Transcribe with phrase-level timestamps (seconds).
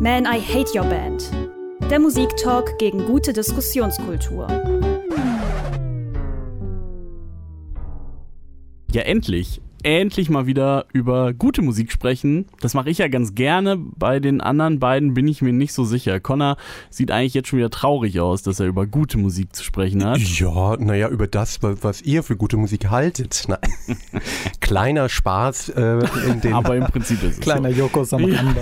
[0.00, 1.30] Man, I Hate Your Band.
[1.90, 4.46] Der Musiktalk gegen gute Diskussionskultur.
[8.92, 9.60] Ja, endlich.
[9.82, 12.46] Endlich mal wieder über gute Musik sprechen.
[12.60, 13.76] Das mache ich ja ganz gerne.
[13.78, 16.20] Bei den anderen beiden bin ich mir nicht so sicher.
[16.20, 16.56] Connor
[16.90, 20.18] sieht eigentlich jetzt schon wieder traurig aus, dass er über gute Musik zu sprechen hat.
[20.18, 23.44] Ja, naja, über das, was ihr für gute Musik haltet.
[23.48, 23.58] Nein.
[24.60, 26.52] Kleiner Spaß äh, in den.
[26.52, 27.78] Aber im Prinzip ist es Kleiner so.
[27.78, 28.60] Joko Samaranda.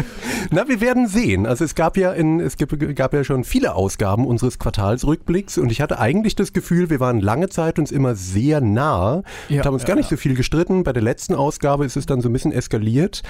[0.50, 1.46] Na, wir werden sehen.
[1.46, 5.70] Also es gab ja in, es gab, gab ja schon viele Ausgaben unseres Quartalsrückblicks und
[5.70, 9.66] ich hatte eigentlich das Gefühl, wir waren lange Zeit uns immer sehr nah Ja, und
[9.66, 10.16] haben uns ja, gar nicht ja.
[10.16, 10.55] so viel gestritten.
[10.64, 13.22] Bei der letzten Ausgabe ist es dann so ein bisschen eskaliert.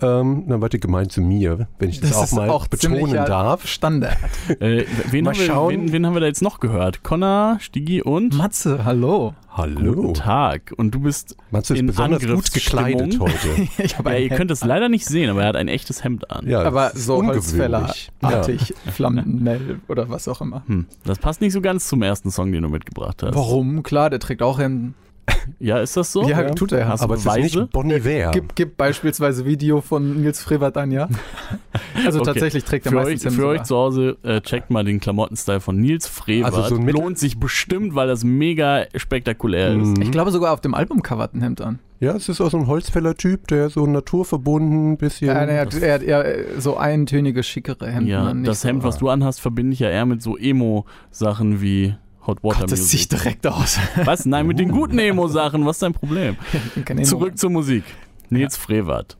[0.00, 3.12] Ähm, dann wart ihr gemeint zu mir, wenn ich das, auch ist mal auch betonen
[3.12, 3.66] darf.
[3.68, 4.16] Standard.
[4.58, 5.70] Äh, wen, Mal haben wir, schauen.
[5.72, 7.04] wen, wen haben wir da jetzt noch gehört?
[7.04, 8.36] Connor, Stigi und?
[8.36, 9.34] Matze, hallo.
[9.54, 9.94] Hallo.
[9.94, 10.72] Guten Tag.
[10.76, 13.68] Und du bist Matze ist in besonders gut gekleidet heute.
[13.78, 16.48] Ich Ja, ihr könnt es leider nicht sehen, aber er hat ein echtes Hemd an.
[16.48, 18.10] Ja, Aber das so ungewöhnlich.
[18.22, 20.62] Holzfällerartig, Flammennell oder was auch immer.
[20.66, 23.34] Hm, das passt nicht so ganz zum ersten Song, den du mitgebracht hast.
[23.34, 23.82] Warum?
[23.82, 24.94] Klar, der trägt auch Hemden.
[25.58, 26.28] Ja, ist das so?
[26.28, 26.88] Ja, tut er.
[26.88, 28.30] Hast du Aber es ist nicht Bon Iver.
[28.32, 31.08] Gib, gib beispielsweise Video von Nils Frevert an, ja?
[32.04, 32.32] Also Okay.
[32.32, 35.00] tatsächlich trägt er Für euch, meistens Hemden für euch zu Hause, äh, checkt mal den
[35.00, 36.52] Klamottenstyle von Nils Frevert.
[36.54, 39.96] Also so ein Lohnt sich bestimmt, weil das mega spektakulär ist.
[39.96, 40.02] Mhm.
[40.02, 41.78] Ich glaube sogar auf dem Albumcover hat ein Hemd an.
[42.00, 45.28] Ja, es ist auch so ein Holzfäller-Typ, der so naturverbunden, bisschen.
[45.28, 48.08] Ja, er, hat, er hat eher so eintönige, schickere Hemden.
[48.08, 51.94] Ja, das so, Hemd, was du anhast, verbinde ich ja eher mit so Emo-Sachen wie
[52.26, 53.00] Hot Water Gott, das Music.
[53.00, 53.78] sieht direkt aus.
[54.04, 54.26] Was?
[54.26, 55.66] Nein, mit den guten Emo-Sachen.
[55.66, 56.36] Was ist dein Problem?
[57.02, 57.84] Zurück zur Musik.
[58.30, 59.16] Nils Frevert.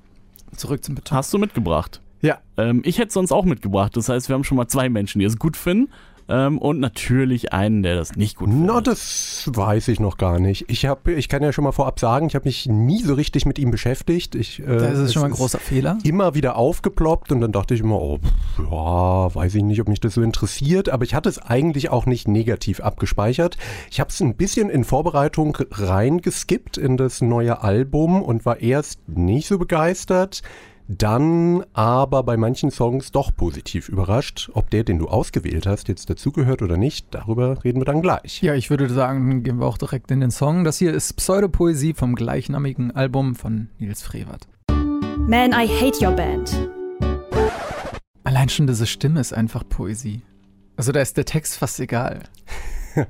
[0.56, 1.16] Zurück zum Beton.
[1.16, 2.00] Hast du mitgebracht?
[2.20, 2.38] Ja.
[2.56, 3.96] Ähm, ich hätte sonst auch mitgebracht.
[3.96, 5.90] Das heißt, wir haben schon mal zwei Menschen, die es gut finden.
[6.32, 8.66] Ähm, und natürlich einen, der das nicht gut findet.
[8.66, 10.64] Na, das weiß ich noch gar nicht.
[10.68, 13.44] Ich, hab, ich kann ja schon mal vorab sagen, ich habe mich nie so richtig
[13.44, 14.34] mit ihm beschäftigt.
[14.34, 15.98] Ich, äh, Das ist es schon mal ein großer Fehler.
[16.04, 19.88] Immer wieder aufgeploppt und dann dachte ich immer, oh, pff, ja, weiß ich nicht, ob
[19.88, 23.58] mich das so interessiert, aber ich hatte es eigentlich auch nicht negativ abgespeichert.
[23.90, 29.06] Ich habe es ein bisschen in Vorbereitung reingeskippt in das neue Album und war erst
[29.06, 30.42] nicht so begeistert.
[30.88, 34.50] Dann aber bei manchen Songs doch positiv überrascht.
[34.54, 38.42] Ob der, den du ausgewählt hast, jetzt dazugehört oder nicht, darüber reden wir dann gleich.
[38.42, 40.64] Ja, ich würde sagen, gehen wir auch direkt in den Song.
[40.64, 44.48] Das hier ist Pseudopoesie vom gleichnamigen Album von Nils Frevert.
[44.70, 46.68] Man, I Hate Your Band.
[48.24, 50.22] Allein schon diese Stimme ist einfach Poesie.
[50.76, 52.22] Also da ist der Text fast egal.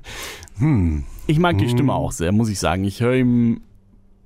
[0.58, 1.04] Hm.
[1.26, 1.70] Ich mag die Hm.
[1.70, 2.84] Stimme auch sehr, muss ich sagen.
[2.84, 3.62] Ich höre ihm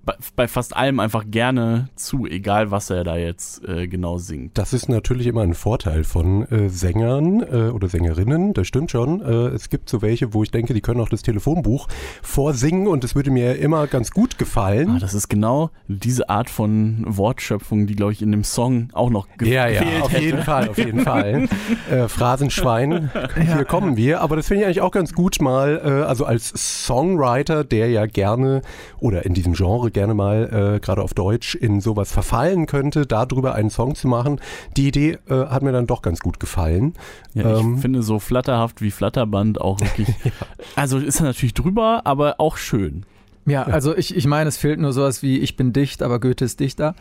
[0.06, 4.56] bei, bei fast allem einfach gerne zu, egal was er da jetzt äh, genau singt.
[4.56, 9.20] Das ist natürlich immer ein Vorteil von äh, Sängern äh, oder Sängerinnen, das stimmt schon.
[9.20, 11.88] Äh, es gibt so welche, wo ich denke, die können auch das Telefonbuch
[12.22, 14.98] vorsingen und es würde mir immer ganz gut Ah, gefallen.
[15.00, 19.26] das ist genau diese Art von Wortschöpfung, die, glaube ich, in dem Song auch noch
[19.36, 20.02] gefehlt ja, ja, hätte.
[20.04, 21.48] auf jeden Fall, auf jeden Fall.
[21.90, 24.20] Äh, Phrasenschwein, hier kommen wir.
[24.20, 26.48] Aber das finde ich eigentlich auch ganz gut mal, äh, also als
[26.86, 28.62] Songwriter, der ja gerne
[28.98, 33.54] oder in diesem Genre gerne mal, äh, gerade auf Deutsch, in sowas verfallen könnte, darüber
[33.54, 34.38] einen Song zu machen.
[34.76, 36.92] Die Idee äh, hat mir dann doch ganz gut gefallen.
[37.32, 37.78] Ja, ich Ähm.
[37.78, 40.08] finde so flatterhaft wie Flatterband auch wirklich.
[40.76, 43.06] Also ist er natürlich drüber, aber auch schön.
[43.46, 46.44] Ja, also ich, ich meine, es fehlt nur sowas wie Ich bin dicht, aber Goethe
[46.44, 46.94] ist Dichter.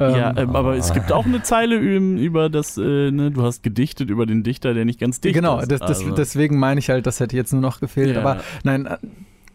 [0.00, 3.62] Ähm, ja, ähm, aber es gibt auch eine Zeile über, das, äh, ne, du hast
[3.62, 5.70] gedichtet über den Dichter, der nicht ganz dicht genau, ist.
[5.70, 8.16] das, Also, deswegen meine ich halt, das hätte jetzt nur noch gefehlt.
[8.16, 8.20] Ja.
[8.20, 8.98] Aber nein, äh,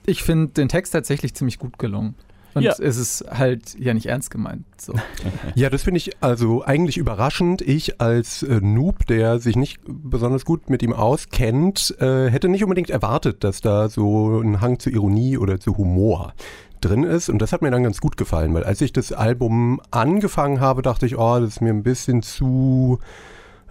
[0.06, 2.16] ich finde den Text tatsächlich ziemlich gut gelungen.
[2.58, 2.74] Und Ja.
[2.80, 4.66] es ist halt ja nicht ernst gemeint.
[4.78, 4.94] So.
[5.56, 7.62] Ja, das finde ich also eigentlich überraschend.
[7.62, 12.64] Ich als äh, Noob, der sich nicht besonders gut mit ihm auskennt, äh, hätte nicht
[12.64, 16.34] unbedingt erwartet, dass da so ein Hang zu Ironie oder zu Humor
[16.82, 17.30] drin ist.
[17.30, 20.82] Und das hat mir dann ganz gut gefallen, weil als ich das Album angefangen habe,
[20.84, 23.00] dachte ich, oh, das ist mir ein bisschen zu,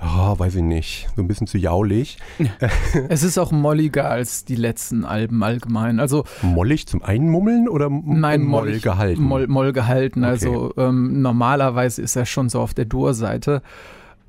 [0.00, 2.18] ja, weiß ich nicht, so ein bisschen zu jaulig.
[3.08, 6.00] es ist auch molliger als die letzten Alben allgemein.
[6.00, 9.22] Also Mollig zum Einmummeln oder Nein, Moll gehalten?
[9.22, 10.20] Moll, Moll gehalten.
[10.20, 10.30] Okay.
[10.30, 13.62] Also ähm, normalerweise ist er schon so auf der Dur-Seite.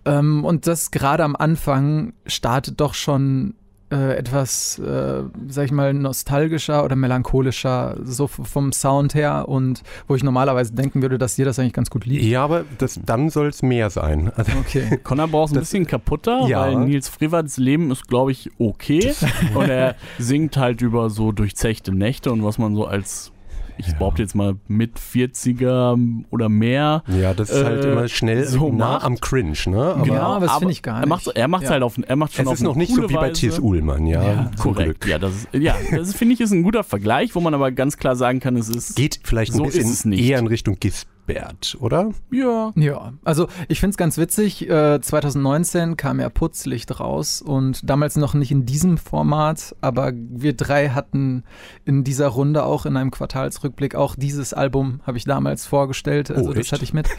[0.05, 3.55] Ähm, und das gerade am Anfang startet doch schon
[3.89, 10.15] äh, etwas, äh, sag ich mal, nostalgischer oder melancholischer, so vom Sound her und wo
[10.15, 12.23] ich normalerweise denken würde, dass dir das eigentlich ganz gut liegt.
[12.23, 14.31] Ja, aber das, dann soll es mehr sein.
[14.35, 14.99] Also, Okay.
[15.03, 16.61] Connor braucht es ein bisschen kaputter, Ja.
[16.61, 19.13] weil Nils Freverts Leben ist, glaube ich, okay.
[19.55, 23.31] Und er singt halt über so durchzechte Nächte und was man so als,
[23.77, 23.93] ich Ja.
[23.97, 25.97] behaupte jetzt mal mit 40er
[26.29, 27.03] oder mehr.
[27.07, 29.05] ja, das ist halt Äh, immer schnell so nah macht.
[29.05, 29.81] am Cringe, ne?
[29.95, 31.37] Aber Genau, aber das finde ich gar Er macht nicht.
[31.37, 31.71] er macht's Ja.
[31.71, 33.29] halt auf, er macht schon Es auf ist noch nicht so wie bei.
[33.29, 33.59] T.S.
[33.59, 34.23] Ullmann, ja.
[34.23, 35.11] Ja, Korrekt, Glück.
[35.11, 37.97] ja, das ist, ja, das finde ich ist ein guter Vergleich, wo man aber ganz
[37.97, 40.23] klar sagen kann, es ist Geht vielleicht ein So ist es bisschen nicht.
[40.27, 42.09] eher in Richtung Gis Bert, oder?
[42.31, 42.71] Ja.
[42.75, 44.67] Ja, also ich finde es ganz witzig.
[44.67, 50.53] Äh, 2019 kam ja Putzlicht raus und damals noch nicht in diesem Format, aber wir
[50.53, 51.43] drei hatten
[51.85, 56.31] in dieser Runde auch in einem Quartalsrückblick auch dieses Album, habe ich damals vorgestellt.
[56.31, 56.71] Also Oh, das echt?
[56.71, 57.09] hatte ich mit.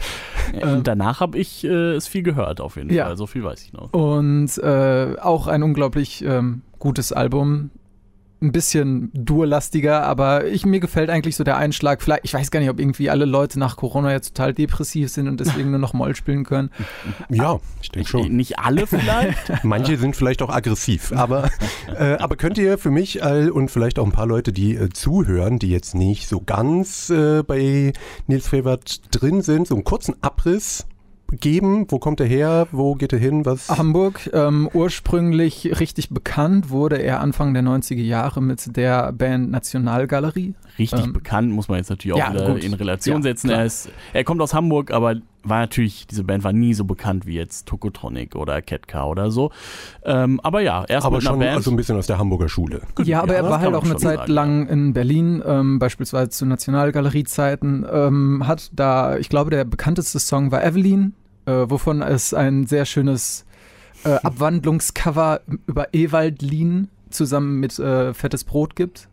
[0.61, 3.05] Und danach habe ich äh, es viel gehört, auf jeden Ja.
[3.05, 3.17] Fall.
[3.17, 3.93] So viel weiß ich noch.
[3.93, 7.69] Und äh, auch ein unglaublich ähm, gutes Album.
[8.41, 12.01] Ein bisschen durlastiger, aber ich, mir gefällt eigentlich so der Einschlag.
[12.01, 15.27] Vielleicht, ich weiß gar nicht, ob irgendwie alle Leute nach Corona jetzt total depressiv sind
[15.27, 16.69] und deswegen nur noch Moll spielen können.
[17.29, 18.35] Ja, ich denke schon.
[18.35, 19.37] Nicht alle vielleicht.
[19.63, 21.49] Manche sind vielleicht auch aggressiv, aber,
[21.97, 24.89] äh, aber könnt ihr für mich all, und vielleicht auch ein paar Leute, die äh,
[24.89, 27.93] zuhören, die jetzt nicht so ganz äh, bei
[28.27, 30.85] Nils Fevert drin sind, so einen kurzen Abriss
[31.31, 31.85] geben?
[31.89, 32.67] Wo kommt er her?
[32.71, 33.45] Wo geht er hin?
[33.45, 33.69] Was?
[33.69, 40.53] Hamburg, ähm, ursprünglich richtig bekannt wurde er Anfang der 90er Jahre mit der Band Nationalgalerie.
[40.79, 42.63] Richtig Ähm, bekannt, muss man jetzt natürlich auch ja, wieder gut.
[42.63, 43.47] in Relation Ja, setzen.
[43.49, 43.59] klar.
[43.59, 47.25] Er, ist, er kommt aus Hamburg, aber war natürlich, diese Band war nie so bekannt
[47.25, 49.51] wie jetzt Tokotronic oder Ketka oder so.
[50.03, 51.55] Ähm, aber ja, erst aber schon Band.
[51.55, 52.81] also ein bisschen aus der Hamburger Schule.
[53.03, 56.29] Ja, aber Ja, er war halt auch eine Zeit sagen, lang in Berlin, ähm, beispielsweise
[56.29, 57.85] zu Nationalgaleriezeiten.
[57.91, 61.13] Ähm, hat da, ich glaube, der bekannteste Song war Evelyn,
[61.45, 63.45] äh, wovon es ein sehr schönes
[64.03, 69.08] äh, Abwandlungscover über Ewaldlin zusammen mit äh, Fettes Brot gibt.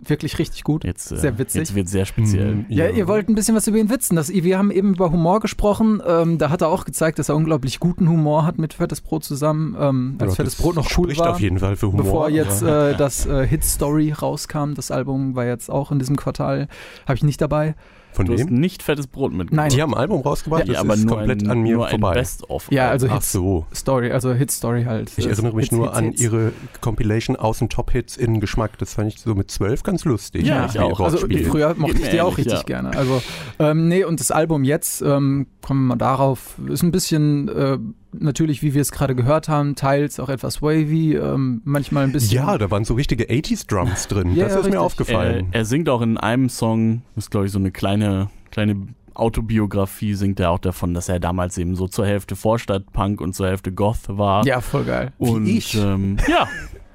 [0.00, 0.84] Wirklich richtig gut.
[0.84, 1.60] jetzt, äh, sehr witzig.
[1.60, 2.54] Jetzt wird sehr speziell.
[2.54, 4.14] Mhm, Ja, ihr wollt ein bisschen was über ihn witzen.
[4.16, 6.00] Das, wir haben eben über Humor gesprochen.
[6.06, 9.24] Ähm, da hat er auch gezeigt, dass er unglaublich guten Humor hat mit Fettes Brot
[9.24, 11.30] zusammen, ähm, als Ja, Fettes das Brot noch cool spricht war.
[11.32, 12.04] auf jeden Fall für Humor.
[12.04, 16.16] Bevor jetzt äh, das äh, Hit Story rauskam, das Album war jetzt auch in diesem
[16.16, 16.68] Quartal,
[17.06, 17.74] habe ich nicht dabei.
[18.12, 18.54] Von Du hast wem?
[18.54, 19.56] nicht fettes Brot mitgebracht.
[19.56, 19.70] Nein.
[19.70, 21.88] Die haben ein Album rausgebracht, ja, das aber ist nur komplett ein, an mir nur
[21.88, 22.08] vorbei.
[22.08, 22.66] ein Best-of.
[22.72, 23.66] Ja, also Ach Hits so.
[23.74, 25.12] Story, also Hit Story halt.
[25.16, 26.20] Ich Äh, erinnere mich Hits, nur Hits, an Hits.
[26.22, 28.76] ihre Compilation aus den Top-Hits in Geschmack.
[28.78, 30.46] Das fand ich so mit zwölf ganz lustig.
[30.46, 30.98] Ja, ich auch.
[31.00, 32.62] Also früher mochte ich die auch richtig ja.
[32.62, 32.90] gerne.
[32.96, 33.22] Also
[33.58, 37.78] ähm, nee, und das Album jetzt, ähm, kommen wir mal darauf, ist ein bisschen äh,
[38.12, 42.36] natürlich, wie wir es gerade gehört haben, teils auch etwas wavy, ähm, manchmal ein bisschen.
[42.36, 44.34] Ja, da waren so richtige 80s-Drums drin.
[44.34, 44.74] Ja, das ja, ist mir richtig.
[44.74, 45.48] Er, aufgefallen.
[45.52, 48.76] er singt auch in einem Song, das ist glaube ich so eine kleine, kleine
[49.14, 53.48] Autobiografie, singt er auch davon, dass er damals eben so zur Hälfte Vorstadtpunk und zur
[53.48, 54.46] Hälfte Goth war.
[54.46, 55.12] ja, voll geil.
[55.18, 55.74] und ich.
[55.74, 56.48] Ähm, ja,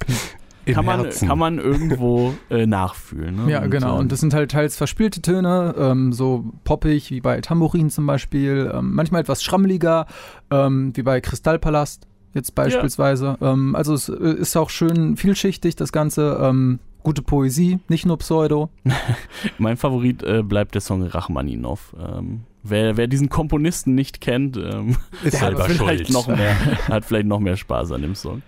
[0.65, 1.27] Im kann man, Herzen.
[1.27, 3.45] kann man irgendwo äh, nachfühlen.
[3.45, 3.51] Ne?
[3.51, 3.95] Ja, genau.
[3.95, 8.05] ähm, Und das sind halt teils verspielte Töne, ähm, so poppig wie bei Tambourin zum
[8.05, 10.07] Beispiel, ähm, manchmal etwas schrammeliger,
[10.51, 13.37] ähm, wie bei Kristallpalast jetzt beispielsweise.
[13.41, 16.39] Ähm, also es äh, ist auch schön vielschichtig, das Ganze.
[16.41, 18.69] Ähm, gute Poesie, nicht nur Pseudo.
[19.57, 21.93] Mein Favorit äh, bleibt der Song Rachmaninov.
[22.63, 26.11] Wer, wer diesen Komponisten nicht kennt, ähm, ist selber vielleicht schuld.
[26.11, 26.55] noch mehr,
[26.87, 28.41] hat vielleicht noch mehr Spaß an dem Song.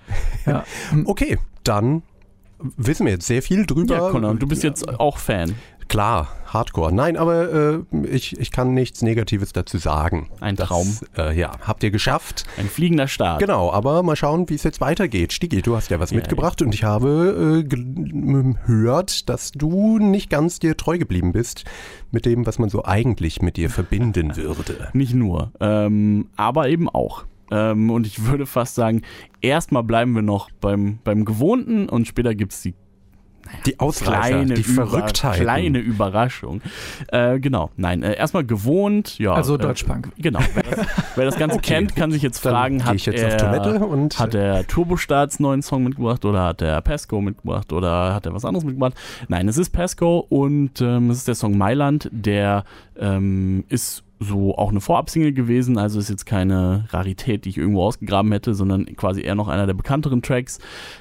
[0.45, 0.63] Ja.
[1.03, 2.01] Okay, dann
[2.77, 3.95] wissen wir jetzt sehr viel drüber.
[3.95, 5.56] Ja, Conor, du bist jetzt auch Fan.
[5.95, 6.92] Klar, Hardcore.
[6.92, 7.80] Nein, aber äh,
[8.12, 10.30] ich, ich kann nichts Negatives dazu sagen.
[10.42, 10.97] Ein Das, Traum.
[11.18, 12.44] Äh, ja, habt ihr geschafft.
[12.57, 13.39] Ein fliegender Start.
[13.39, 15.31] Genau, aber mal schauen, wie es jetzt weitergeht.
[15.31, 20.30] Stigi, du hast ja was Ja, mitgebracht und ich habe äh, gehört, dass du nicht
[20.30, 21.63] ganz dir treu geblieben bist
[22.12, 24.89] mit dem, was man so eigentlich mit dir verbinden würde.
[24.94, 27.24] Nicht nur, ähm, aber eben auch.
[27.51, 29.03] Ähm, und ich würde fast sagen,
[29.39, 32.74] erstmal bleiben wir noch beim, beim Gewohnten und später gibt es die
[33.65, 35.39] Die Ausreißer, kleine, die Verrücktheit.
[35.42, 36.62] kleine Überraschung.
[37.07, 39.33] Äh, genau, nein, äh, erstmal gewohnt, ja.
[39.33, 40.12] Also äh, Deutschpunk.
[40.18, 40.39] Genau.
[40.53, 41.74] Wer das, wer das Ganze Okay.
[41.74, 44.68] kennt, kann sich jetzt Dann fragen, hat ich jetzt er, auf Toilette und hat er
[44.68, 48.93] Turbostarts neuen Song mitgebracht oder hat er Pesco mitgebracht oder hat er was anderes mitgebracht?
[49.27, 52.63] Nein, es ist Pesco und ähm, es ist der Song Mailand, der
[53.00, 57.84] ähm, ist so auch eine Vorabsingle gewesen, also ist jetzt keine Rarität, die ich irgendwo
[57.84, 60.60] ausgegraben hätte, sondern quasi eher noch einer der bekannteren Tracks.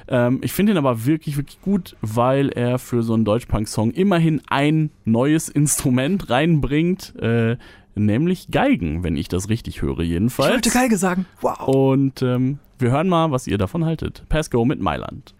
[0.08, 4.42] Ähm, ich finde ihn aber wirklich, wirklich gut, weil er für so einen Deutschpunk-Song immerhin
[4.48, 7.56] ein neues Instrument reinbringt, äh,
[7.94, 10.48] nämlich Geigen, wenn ich das richtig höre jedenfalls.
[10.48, 11.26] Ich wollte Geige sagen.
[11.40, 11.68] Wow.
[11.68, 14.24] Und ähm, wir hören mal, was ihr davon haltet.
[14.28, 15.34] Pasco mit Mailand.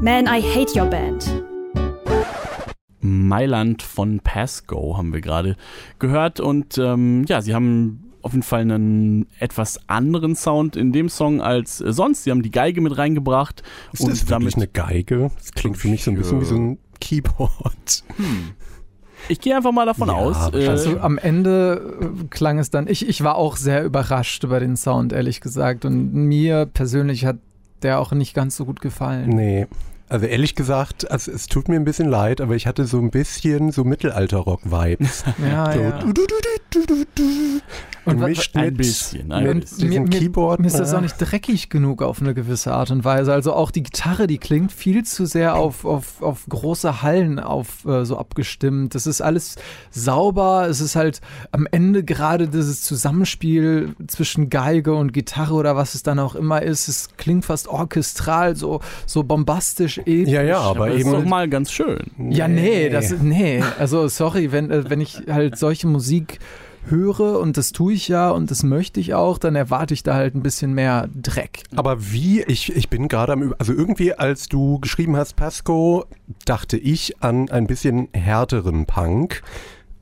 [0.00, 1.51] Man, I hate your band.
[3.02, 5.56] Mailand von Pasco haben wir gerade
[5.98, 6.40] gehört.
[6.40, 11.40] Und ähm, ja, sie haben auf jeden Fall einen etwas anderen Sound in dem Song
[11.40, 12.24] als sonst.
[12.24, 13.62] Sie haben die Geige mit reingebracht.
[13.92, 15.30] ist das und wirklich damit, eine Geige?
[15.36, 18.04] Das klingt für mich so ein bisschen wie so ein Keyboard.
[19.28, 20.54] ich gehe einfach mal davon Ja, aus.
[20.54, 24.60] Äh, Also am Ende äh, klang es dann, ich, ich war auch sehr überrascht über
[24.60, 25.84] den Sound, ehrlich gesagt.
[25.84, 27.38] Und mir persönlich hat
[27.82, 29.30] der auch nicht ganz so gut gefallen.
[29.30, 29.66] Nee.
[30.12, 33.10] Also ehrlich gesagt, also es tut mir ein bisschen leid, aber ich hatte so ein
[33.10, 35.24] bisschen so Mittelalter-Rock-Vibes.
[35.42, 35.90] Ja, So, ja.
[36.00, 37.60] du, du, du.
[38.04, 39.88] Und Gemischt Ein mit, bisschen, ein mit bisschen.
[39.90, 40.58] diesem mir, Keyboard.
[40.60, 43.32] mir ist das auch nicht dreckig genug auf eine gewisse Art und Weise.
[43.32, 47.84] Also auch die Gitarre, die klingt viel zu sehr auf, auf, auf große Hallen auf
[47.84, 48.96] äh, so abgestimmt.
[48.96, 49.54] Das ist alles
[49.90, 50.66] sauber.
[50.68, 51.20] Es ist halt
[51.52, 56.62] am Ende gerade dieses Zusammenspiel zwischen Geige und Gitarre oder was es dann auch immer
[56.62, 56.88] ist.
[56.88, 60.28] Es klingt fast orchestral, so, so bombastisch episch.
[60.28, 61.12] Ja, ja, aber Aber ist eben.
[61.12, 62.00] doch mal ganz schön.
[62.30, 66.40] Ja, nee, das nee, also sorry, wenn äh, wenn ich halt solche Musik
[66.86, 70.14] höre und das tue ich ja und das möchte ich auch, dann erwarte ich da
[70.14, 71.62] halt ein bisschen mehr Dreck.
[71.76, 76.04] Aber wie, ich, ich bin gerade am, also irgendwie, als du geschrieben hast, Pasco,
[76.44, 79.42] dachte ich an ein bisschen härteren Punk.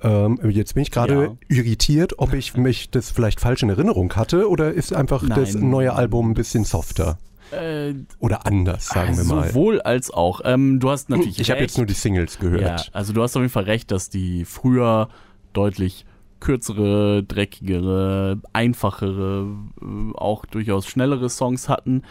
[0.02, 4.48] Ähm, jetzt bin ich gerade irritiert, ob ich mich das vielleicht falsch in Erinnerung hatte
[4.48, 5.68] oder ist einfach das Nein.
[5.68, 7.18] neue Album ein bisschen softer
[7.50, 9.48] Äh, oder anders, sagen wir mal.
[9.48, 10.40] sowohl als auch.
[10.44, 12.90] Ähm, du hast natürlich Ich habe jetzt nur die Singles Ja, gehört.
[12.94, 15.10] also du hast auf jeden Fall recht, dass die früher
[15.52, 16.06] deutlich
[16.40, 19.46] kürzere, dreckigere, einfachere,
[19.80, 22.02] äh, auch durchaus schnellere Songs hatten.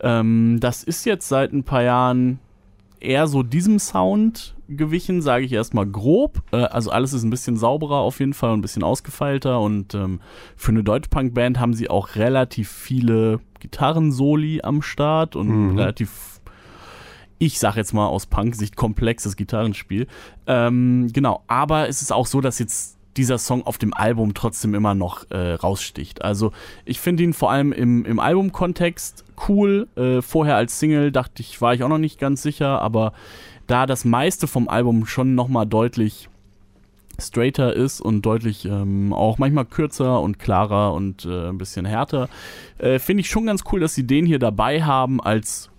[0.00, 2.38] Ähm, das ist jetzt seit ein paar Jahren
[3.00, 6.42] eher so diesem Sound gewichen, sage ich erstmal grob.
[6.52, 9.94] Äh, also alles ist ein bisschen sauberer auf jeden Fall und ein bisschen ausgefeilter und
[9.94, 10.20] ähm,
[10.56, 15.78] für eine Deutschpunk-Band haben sie auch relativ viele Gitarrensoli am Start und Mhm.
[15.78, 16.40] relativ
[17.38, 20.06] ich sag jetzt mal aus Punk-Sicht komplexes Gitarrenspiel.
[20.46, 24.74] Ähm, genau, aber es ist auch so, dass jetzt dieser Song auf dem Album trotzdem
[24.74, 26.22] immer noch äh, raussticht.
[26.22, 26.52] Also
[26.84, 29.88] ich finde ihn vor allem im, im Albumkontext cool.
[29.96, 33.12] Äh, vorher als Single dachte ich, war ich auch noch nicht ganz sicher, aber
[33.66, 36.28] da das meiste vom Album schon nochmal deutlich
[37.18, 42.28] straighter ist und deutlich ähm, auch manchmal kürzer und klarer und äh, ein bisschen härter,
[42.78, 45.70] äh, finde ich schon ganz cool, dass sie den hier dabei haben als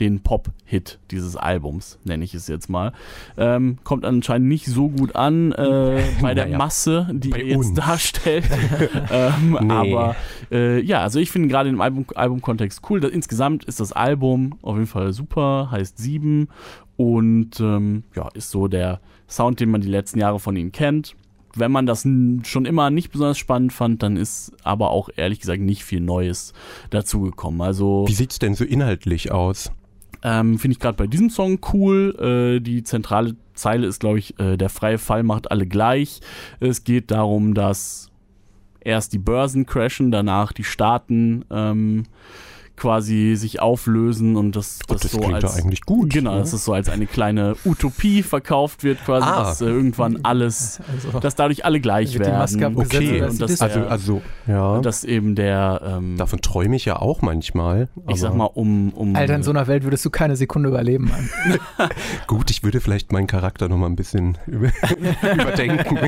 [0.00, 2.92] den Pop-Hit dieses Albums, nenne ich es jetzt mal.
[3.36, 7.56] Ähm, kommt anscheinend nicht so gut an äh, bei der Naja, Masse, die er jetzt
[7.56, 7.74] uns.
[7.74, 8.44] darstellt.
[9.10, 9.72] ähm, Nee.
[9.72, 10.16] Aber
[10.50, 13.00] äh, ja, also ich finde gerade im Album, Albumkontext cool.
[13.00, 16.48] Das, insgesamt ist das Album auf jeden Fall super, heißt 7
[16.96, 21.14] und ähm, ja, ist so der Sound, den man die letzten Jahre von ihnen kennt.
[21.56, 25.60] Wenn man das schon immer nicht besonders spannend fand, dann ist aber auch ehrlich gesagt
[25.60, 26.52] nicht viel Neues
[26.90, 27.60] dazugekommen.
[27.60, 29.70] Also Wie sieht's denn so inhaltlich aus?
[30.24, 32.16] Ähm, Finde ich gerade bei diesem Song cool.
[32.56, 36.20] Äh, die zentrale Zeile ist, glaube ich, äh, der freie Fall macht alle gleich.
[36.60, 38.10] Es geht darum, dass
[38.80, 42.04] erst die Börsen crashen, danach die Staaten ähm,
[42.76, 46.12] quasi sich auflösen und das, das, das so klingt als doch eigentlich gut.
[46.12, 46.40] Genau, ne?
[46.40, 49.44] dass es so als eine kleine Utopie verkauft wird, quasi, Ah.
[49.44, 52.76] dass äh, irgendwann alles, Also, dass dadurch alle gleich Wird die werden.
[52.76, 53.22] Okay.
[53.22, 54.72] und ist das, die Also, der, also, ja.
[54.74, 57.88] und dass eben der, ähm, Davon träume ich ja auch manchmal.
[58.08, 61.08] ich sag mal, um, um Alter, in so einer Welt würdest du keine Sekunde überleben,
[61.10, 61.58] Mann.
[62.26, 64.68] Gut, ich würde vielleicht meinen Charakter noch mal ein bisschen über
[65.32, 65.98] überdenken.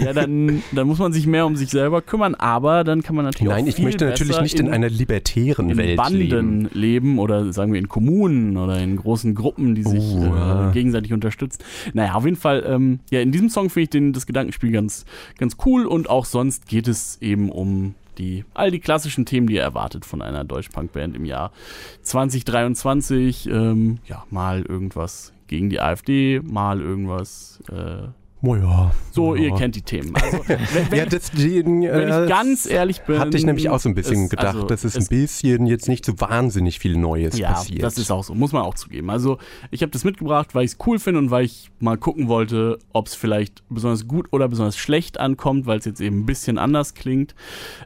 [0.00, 3.24] Ja, dann, dann muss man sich mehr um sich selber kümmern, aber dann kann man
[3.24, 4.88] natürlich Nein, auch ich möchte natürlich nicht in, einer
[5.34, 6.70] libertären in Welt Banden leben.
[6.72, 7.18] leben.
[7.18, 10.70] oder sagen wir in Kommunen oder in großen Gruppen, die sich Oh, äh, ja.
[10.72, 11.62] gegenseitig unterstützen.
[11.94, 15.04] Naja, auf jeden Fall, ähm, ja, in diesem Song finde ich den, das Gedankenspiel ganz,
[15.38, 19.54] ganz cool und auch sonst geht es eben um die, all die klassischen Themen, die
[19.54, 21.50] ihr erwartet von einer Deutschpunk-Band im Jahr
[22.02, 23.48] 2023.
[23.48, 27.60] Ähm, ja, mal irgendwas gegen die AfD, mal irgendwas.
[27.70, 28.08] Äh,
[28.44, 28.90] Oh ja.
[29.12, 29.42] so, ja.
[29.42, 30.12] ihr kennt die Themen.
[30.16, 30.58] Also, wenn,
[30.90, 33.18] wenn, ja, das, den, wenn äh, ich ganz ehrlich bin.
[33.20, 35.66] hatte ich nämlich auch so ein bisschen es- gedacht, also, dass es, es ein bisschen
[35.66, 37.82] jetzt nicht so wahnsinnig viel Neues ja, passiert.
[37.84, 39.10] das ist auch so, muss man auch zugeben.
[39.10, 39.38] Also,
[39.70, 42.78] ich habe das mitgebracht, weil ich es cool finde und weil ich mal gucken wollte,
[42.92, 46.58] ob es vielleicht besonders gut oder besonders schlecht ankommt, weil es jetzt eben ein bisschen
[46.58, 47.34] anders klingt.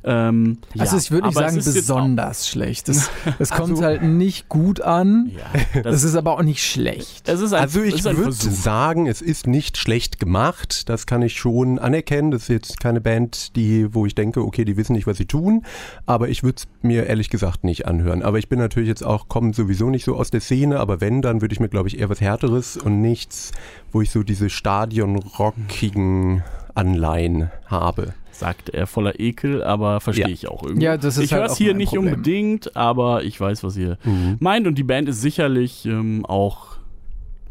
[0.04, 2.88] Ähm, Also ja, ich würde nicht sagen ist besonders schlecht.
[2.88, 5.30] Es, es kommt Also- halt nicht gut an.
[5.36, 7.28] Ja, Das das, ist aber auch nicht schlecht.
[7.28, 10.88] es ist ein, Also ich ist würde sagen, es ist nicht schlecht gemacht.
[10.88, 12.30] Das kann ich schon anerkennen.
[12.30, 15.26] Das ist jetzt keine Band, die, wo ich denke, okay, die wissen nicht, was sie
[15.26, 15.62] tun.
[16.06, 18.22] Aber ich würde es mir ehrlich gesagt nicht anhören.
[18.22, 20.78] Aber ich bin natürlich jetzt auch, komme sowieso nicht so aus der Szene.
[20.80, 23.52] Aber wenn, dann würde ich mir, glaube ich, eher was Härteres und nichts,
[23.92, 26.42] wo ich so diese stadionrockigen
[26.74, 28.14] Anleihen habe.
[28.32, 30.30] sagt er voller Ekel, aber verstehe Ja.
[30.32, 30.84] ich auch irgendwie.
[30.84, 32.12] Ja, das ist ich halt höre es hier nicht Problem.
[32.12, 33.96] unbedingt, aber ich weiß, was ihr
[34.40, 36.75] meint und die Band ist sicherlich ähm, auch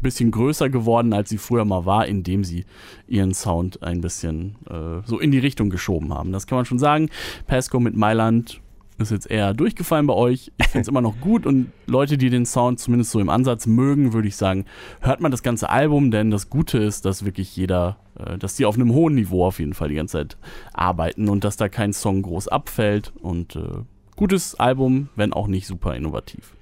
[0.06, 2.64] bisschen größer geworden, als sie früher mal war, indem sie
[3.08, 6.30] ihren Sound ein bisschen äh, so in die Richtung geschoben haben.
[6.30, 7.10] Das kann man schon sagen.
[7.48, 8.60] Pasco mit Mailand
[8.98, 10.52] ist jetzt eher durchgefallen bei euch.
[10.58, 13.66] Ich finde es immer noch gut und Leute, die den Sound zumindest so im Ansatz
[13.66, 14.64] mögen, würde ich sagen,
[15.00, 18.64] hört man das ganze Album, denn das Gute ist, dass wirklich jeder, äh, dass die
[18.64, 20.36] auf einem hohen Niveau auf jeden Fall die ganze Zeit
[20.72, 23.82] arbeiten und dass da kein Song groß abfällt und äh,
[24.14, 26.55] gutes Album, wenn auch nicht super innovativ.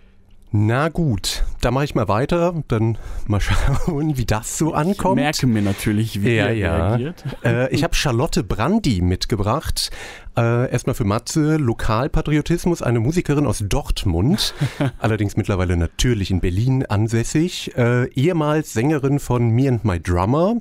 [0.56, 2.96] Na gut, da mache ich mal weiter, dann
[3.26, 5.18] mal schauen, wie das so ankommt.
[5.18, 6.86] Ich merke mir natürlich, wie Ja, er ja.
[6.90, 7.24] reagiert.
[7.44, 9.90] Äh, ich habe Charlotte Brandi mitgebracht.
[10.36, 14.54] Äh, erstmal für Matze, Lokalpatriotismus, eine Musikerin aus Dortmund,
[15.00, 20.54] allerdings mittlerweile natürlich in Berlin ansässig, äh, ehemals Sängerin von Me and My Drummer.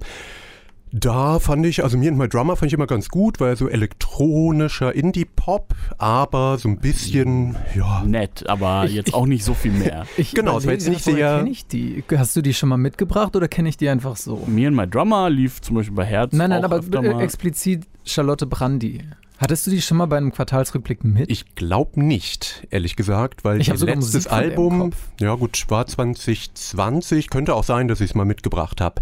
[0.96, 3.68] Da fand ich, also Me and My Drummer fand ich immer ganz gut, weil so
[3.68, 9.56] elektronischer Indie-Pop, aber so ein bisschen, ja, Nett, aber Ich- jetzt ich- auch nicht so
[9.56, 10.06] viel mehr.
[10.18, 12.04] Ich Genau, es war jetzt nicht sehr- Kenn ich die?
[12.16, 14.44] Hast du die schon mal mitgebracht oder kenne ich die einfach so?
[14.46, 16.32] Me and My Drummer lief zum Beispiel bei Herz.
[16.32, 19.02] Nein, nein, auch aber äh, explizit Charlotte Brandi.
[19.38, 21.30] Hattest du die schon mal bei einem Quartalsrückblick mit?
[21.30, 27.56] Ich glaube nicht, ehrlich gesagt, weil Ich ihr letztes Album, ja gut, war 2020, könnte
[27.56, 29.02] auch sein, dass ich es mal mitgebracht habe.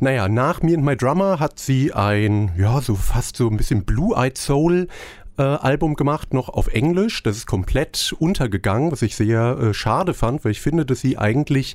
[0.00, 3.84] Naja, nach Me and My Drummer hat sie ein, ja, so fast so ein bisschen
[3.84, 4.88] Blue-Eyed Soul
[5.38, 7.22] äh, Album gemacht, noch auf Englisch.
[7.22, 11.18] Das ist komplett untergegangen, was ich sehr äh, schade fand, weil ich finde, dass sie
[11.18, 11.74] eigentlich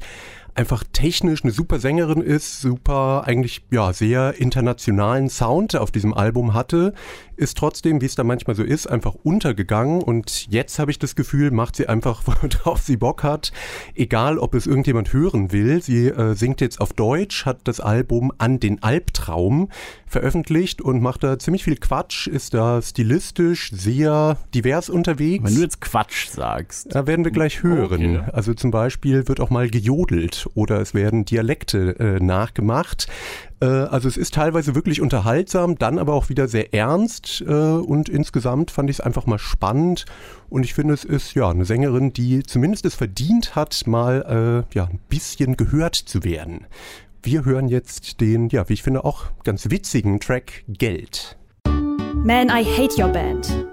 [0.57, 6.53] einfach technisch eine super Sängerin ist, super eigentlich ja sehr internationalen Sound auf diesem Album
[6.53, 6.93] hatte,
[7.35, 11.15] ist trotzdem, wie es da manchmal so ist, einfach untergegangen und jetzt habe ich das
[11.15, 12.23] Gefühl, macht sie einfach,
[12.65, 13.51] worauf sie Bock hat,
[13.93, 15.81] egal ob es irgendjemand hören will.
[15.81, 19.69] Sie äh, singt jetzt auf Deutsch, hat das Album An den Albtraum
[20.07, 25.43] veröffentlicht und macht da ziemlich viel Quatsch, ist da stilistisch sehr divers unterwegs.
[25.45, 26.95] Wenn du jetzt Quatsch sagst.
[26.95, 28.17] Da werden wir gleich hören.
[28.17, 28.31] Okay.
[28.31, 33.07] Also zum Beispiel wird auch mal gejodelt oder es werden Dialekte äh, nachgemacht.
[33.59, 38.09] Äh, also es ist teilweise wirklich unterhaltsam, dann aber auch wieder sehr ernst äh, und
[38.09, 40.05] insgesamt fand ich es einfach mal spannend
[40.49, 44.75] und ich finde es ist ja eine Sängerin, die zumindest es verdient hat, mal äh,
[44.75, 46.65] ja ein bisschen gehört zu werden.
[47.23, 51.37] Wir hören jetzt den, ja, wie ich finde, auch ganz witzigen Track Geld.
[51.65, 53.67] Man, I hate your band.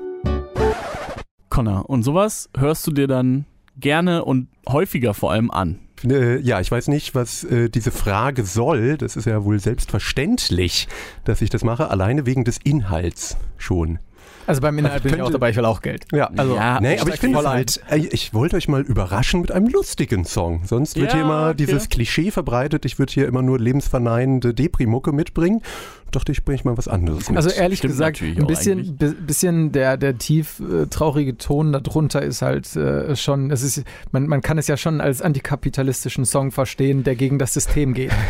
[1.51, 5.79] Connor, und sowas hörst du dir dann gerne und häufiger vor allem an.
[6.03, 8.97] Äh, ja, ich weiß nicht, was äh, diese Frage soll.
[8.99, 10.89] Das ist ja wohl selbstverständlich,
[11.25, 13.99] dass ich das mache, alleine wegen des Inhalts schon.
[14.47, 16.05] Also beim Inhalt bin ich auch dabei, ich will auch Geld.
[16.13, 19.53] Ja, Also, Ja, Nee, ich aber ich finde halt, ich wollte euch mal überraschen mit
[19.53, 20.63] einem lustigen Song.
[20.67, 21.57] Sonst wird Ja, hier immer okay.
[21.57, 25.63] dieses Klischee verbreitet, ich würde hier immer nur lebensverneinende Depri-Mucke mitbringen.
[26.15, 27.37] Dachte ich, bringe ich mal was anderes mit.
[27.37, 32.41] Also ehrlich Stimmt gesagt, ein bisschen, bisschen der, der tief äh, traurige Ton darunter ist
[32.41, 37.03] halt äh, schon, es ist, man, man kann es ja schon als antikapitalistischen Song verstehen,
[37.03, 38.13] der gegen das System geht.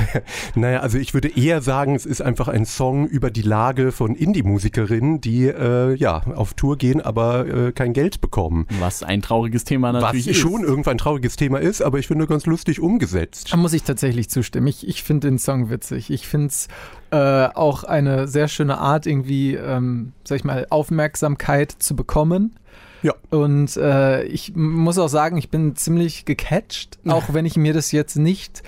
[0.55, 4.15] Naja, also ich würde eher sagen, es ist einfach ein Song über die Lage von
[4.15, 8.67] Indie-Musikerinnen, die äh, ja auf Tour gehen, aber äh, kein Geld bekommen.
[8.81, 10.39] Was ein trauriges Thema Was natürlich ist.
[10.39, 13.53] schon irgendwann ein trauriges Thema ist, aber ich finde ganz lustig umgesetzt.
[13.53, 14.67] Da muss ich tatsächlich zustimmen.
[14.67, 16.11] Ich, ich finde den Song witzig.
[16.11, 16.69] Ich finde es
[17.15, 22.57] äh, auch eine sehr schöne Art, irgendwie, ähm, sag ich mal, Aufmerksamkeit zu bekommen.
[23.03, 23.13] Ja.
[23.31, 27.93] Und äh, ich muss auch sagen, ich bin ziemlich gecatcht, auch wenn ich mir das
[27.93, 28.63] jetzt nicht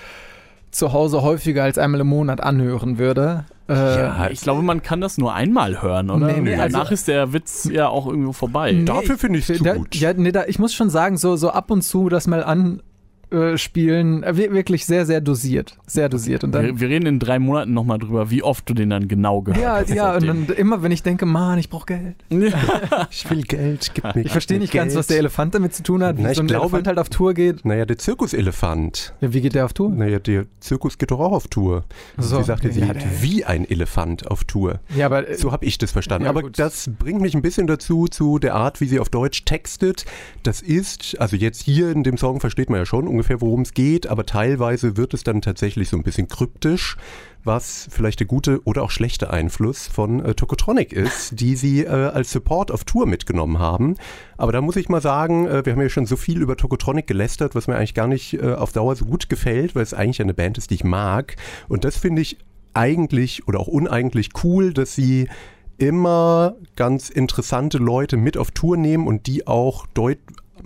[0.71, 3.47] zu Hause häufiger als einmal im Monat anhören würde.
[3.69, 6.27] Äh, Ja, Ich glaube, man kann das nur einmal hören, oder?
[6.27, 8.73] Nee, nee, Danach also- ist der Witz ja auch irgendwo vorbei.
[8.73, 9.95] Nee, Dafür finde ich es da, gut.
[9.97, 12.83] Ja, nee, da, ich muss schon sagen, so, so ab und zu das mal anspielen,
[13.37, 15.77] äh, wir- wirklich sehr, sehr dosiert.
[15.87, 16.45] Sehr dosiert.
[16.45, 19.09] Und dann, Wir, wir reden in drei Monaten nochmal drüber, wie oft du den dann
[19.09, 19.91] genau gehört ja, hast.
[19.91, 22.17] ja, und dann immer, wenn ich denke, Mann, ich brauche Geld.
[23.11, 26.03] Ich will Geld, gib mir Ich verstehe nicht ganz, was der Elefant damit zu tun
[26.03, 27.65] hat, wie Na, ich so ein glaube- Elefant halt auf Tour geht.
[27.65, 29.15] Naja, der Zirkuselefant.
[29.21, 29.91] Ja, wie geht der auf Tour?
[29.91, 31.85] Naja, der Zirkus geht doch auch auf Tour.
[32.19, 34.81] So, sie sagte, sie ja, der- wie ein Elefant auf Tour.
[34.95, 36.25] Ja, aber äh, So habe ich das verstanden.
[36.25, 36.59] Ja, Aber gut.
[36.59, 40.05] das bringt mich ein bisschen dazu, zu der Art, wie sie auf Deutsch textet.
[40.43, 43.75] Das ist, also jetzt hier in dem Song versteht man ja schon ungefähr, worum es
[43.75, 46.97] geht, aber teilweise wird es dann tatsächlich so ein bisschen kryptisch,
[47.45, 51.89] was vielleicht der gute oder auch schlechte Einfluss von äh, Tokotronic ist, die sie äh,
[51.89, 53.97] als Support auf Tour mitgenommen haben.
[54.37, 57.07] Aber da muss ich mal sagen, äh, wir haben ja schon so viel über Tokotronic
[57.07, 60.21] gelästert, was mir eigentlich gar nicht äh, auf Dauer so gut gefällt, weil es eigentlich
[60.21, 61.37] eine Band ist, die ich mag.
[61.69, 62.39] Und das finde ich
[62.75, 65.29] eigentlich oder auch uneigentlich cool, dass sie
[65.79, 70.19] immer ganz interessante Leute mit auf Tour nehmen und die auch deut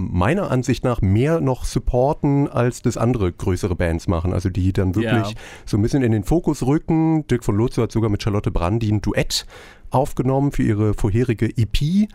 [0.08, 4.32] meiner Ansicht nach mehr noch supporten, als das andere größere Bands machen.
[4.32, 5.40] Also die dann wirklich Ja.
[5.66, 7.26] so ein bisschen in den Fokus rücken.
[7.26, 9.46] Dirk von Lotzo hat sogar mit Charlotte Brandi ein Duett
[9.90, 12.08] aufgenommen für ihre vorherige EP.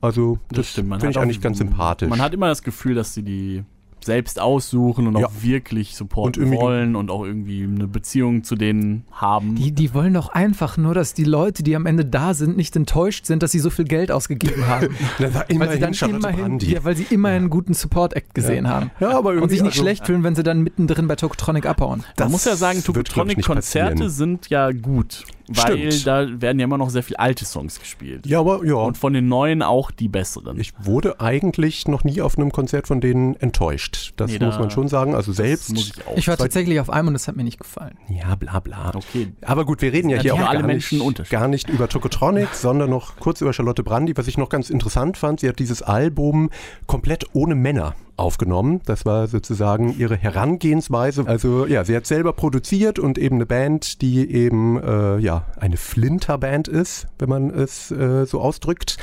[0.00, 0.88] Also das, stimmt.
[0.88, 2.08] Man finde ich auch- eigentlich ganz sympathisch.
[2.10, 3.62] Man hat immer das Gefühl, dass sie die
[4.04, 5.26] selbst aussuchen und Ja.
[5.26, 9.54] auch wirklich supporten Und wollen und auch irgendwie eine Beziehung zu denen haben.
[9.54, 12.74] die, die wollen doch einfach nur, dass die Leute, die am Ende da sind, nicht
[12.76, 14.88] enttäuscht sind, dass sie so viel Geld ausgegeben haben.
[15.18, 18.90] Das weil sie dann immerhin, ja, weil sie immerhin einen guten Support-Act gesehen haben.
[19.00, 22.04] Ja, aber Und sich nicht also- schlecht fühlen, wenn sie dann mittendrin bei Tokotronic abhauen.
[22.18, 26.06] Man muss ja sagen, Tokotronic-Konzerte sind ja gut, weil Stimmt.
[26.06, 28.26] da werden ja immer noch sehr viele alte Songs gespielt.
[28.26, 28.74] Ja, aber ja.
[28.74, 30.58] Und von den neuen auch die besseren.
[30.58, 33.91] Ich wurde eigentlich noch nie auf einem Konzert von denen enttäuscht.
[33.92, 34.14] Gemischt.
[34.16, 35.14] Das Nee, muss da- man schon sagen.
[35.14, 35.70] Also selbst.
[35.70, 35.92] Das ich.
[36.16, 37.96] Ich war tatsächlich auf einem und es hat mir nicht gefallen.
[38.08, 38.92] ja, bla bla.
[38.94, 39.32] okay.
[39.42, 42.48] Aber gut, wir reden ja Ja, hier auch gar, Menschen nicht, gar nicht über Tokotronic,
[42.54, 44.16] sondern noch kurz über Charlotte Brandy.
[44.16, 46.50] Was ich noch ganz interessant fand, sie hat dieses Album
[46.86, 48.80] komplett ohne Männer aufgenommen.
[48.84, 51.26] Das war sozusagen ihre Herangehensweise.
[51.26, 55.76] Also ja, sie hat selber produziert und eben eine Band, die eben äh, ja eine
[55.76, 58.96] Flinterband ist, wenn man es äh, so ausdrückt.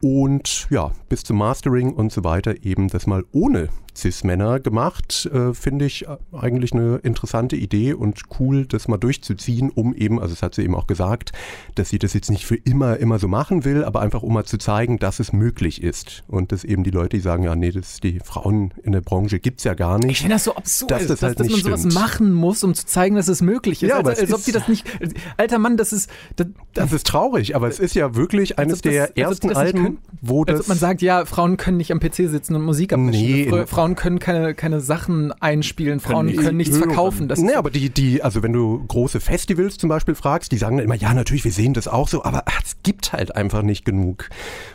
[0.00, 5.28] Und ja, bis zum Mastering und so weiter eben das mal ohne Cis-Männer gemacht.
[5.32, 10.20] Äh, Finde ich äh, eigentlich eine interessante Idee und cool, das mal durchzuziehen, um eben,
[10.20, 11.32] also das hat sie eben auch gesagt,
[11.74, 14.44] dass sie das jetzt nicht für immer, immer so machen will, aber einfach um mal
[14.44, 16.24] zu zeigen, dass es möglich ist.
[16.28, 19.38] Und dass eben die Leute, die sagen, ja, nee, das, die Frauen in der Branche
[19.38, 20.18] gibt's ja gar Ich nicht.
[20.20, 21.94] finde das so absurd, Dass das halt dass, dass nicht man sowas stimmt.
[21.94, 23.88] machen muss, um zu zeigen, dass es möglich ist.
[23.90, 24.84] Ja, aber als, es als ob die das nicht.
[25.36, 26.10] Alter Mann, das ist.
[26.36, 29.82] Das, Das ist traurig, aber es ist ja wirklich eines das- der als ersten Alben,
[29.82, 29.98] können.
[30.20, 30.68] wo als das...
[30.68, 33.22] man sagt, ja, Frauen können nicht am PC sitzen und Musik abmischen.
[33.24, 36.00] Nee, Fra- in- Frauen können keine, keine Sachen einspielen.
[36.00, 36.84] Frauen nichts können nichts hören.
[36.84, 37.28] verkaufen.
[37.28, 40.78] Das Nee, aber die, die, also wenn du große Festivals zum Beispiel fragst, die sagen
[40.78, 43.84] dann immer, ja, natürlich, wir sehen das auch so, aber es gibt halt einfach nicht
[43.84, 44.30] genug.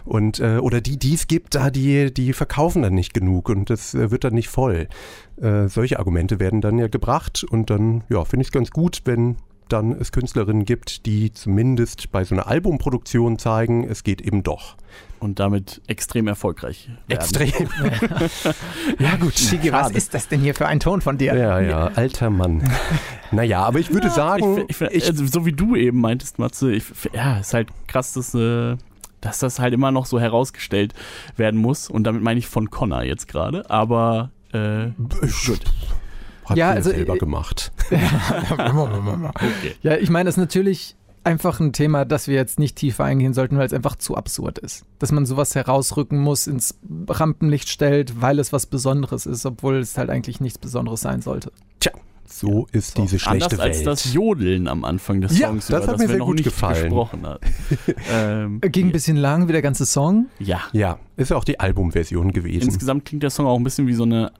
[0.05, 3.71] Und, äh, oder die, die es gibt, da, die, die verkaufen dann nicht genug und
[3.71, 4.87] das äh, wird dann nicht voll.
[5.41, 9.01] Äh, solche Argumente werden dann ja gebracht und dann, ja, finde ich es ganz gut,
[9.05, 9.37] wenn
[9.71, 14.75] dann es Künstlerinnen gibt, die zumindest bei so einer Albumproduktion zeigen, es geht eben doch.
[15.19, 16.89] Und damit extrem erfolgreich.
[17.07, 17.19] werden.
[17.19, 17.51] Extrem.
[18.99, 19.33] ja, gut.
[19.37, 21.35] Shigi, was ist das denn hier für ein Ton von dir?
[21.35, 22.63] Ja, ja, alter Mann.
[23.31, 26.39] Naja, aber ich würde Ich, sagen, find- ich, find- also, so wie du eben meintest,
[26.39, 28.75] Matze, ich, ja, ist halt krass, dass, äh,
[29.21, 30.95] dass das halt immer noch so herausgestellt
[31.37, 31.91] werden muss.
[31.91, 33.69] Und damit meine ich von Connor jetzt gerade.
[33.69, 35.59] Aber äh, gut.
[36.49, 37.71] Hat Ja, sie also, selber äh, gemacht.
[37.91, 39.75] okay.
[39.81, 43.33] Ja, ich meine, das ist natürlich einfach ein Thema, das wir jetzt nicht tiefer eingehen
[43.33, 44.85] sollten, weil es einfach zu absurd ist.
[44.99, 49.97] Dass man sowas herausrücken muss, ins Rampenlicht stellt, weil es was Besonderes ist, obwohl es
[49.97, 51.51] halt eigentlich nichts Besonderes sein sollte.
[51.81, 51.91] Tja,
[52.25, 53.87] so ist diese schlechte Anders als Welt.
[53.87, 56.93] das Jodeln am Anfang des Ja, Songs, das über hat mir wir sehr gut gefallen.
[58.11, 60.27] ähm, Ging ein bisschen lang, wie der ganze Song.
[60.39, 60.61] ja.
[60.71, 62.67] ja, ist ja auch die Albumversion gewesen.
[62.69, 64.31] Insgesamt klingt der Song auch ein bisschen wie so eine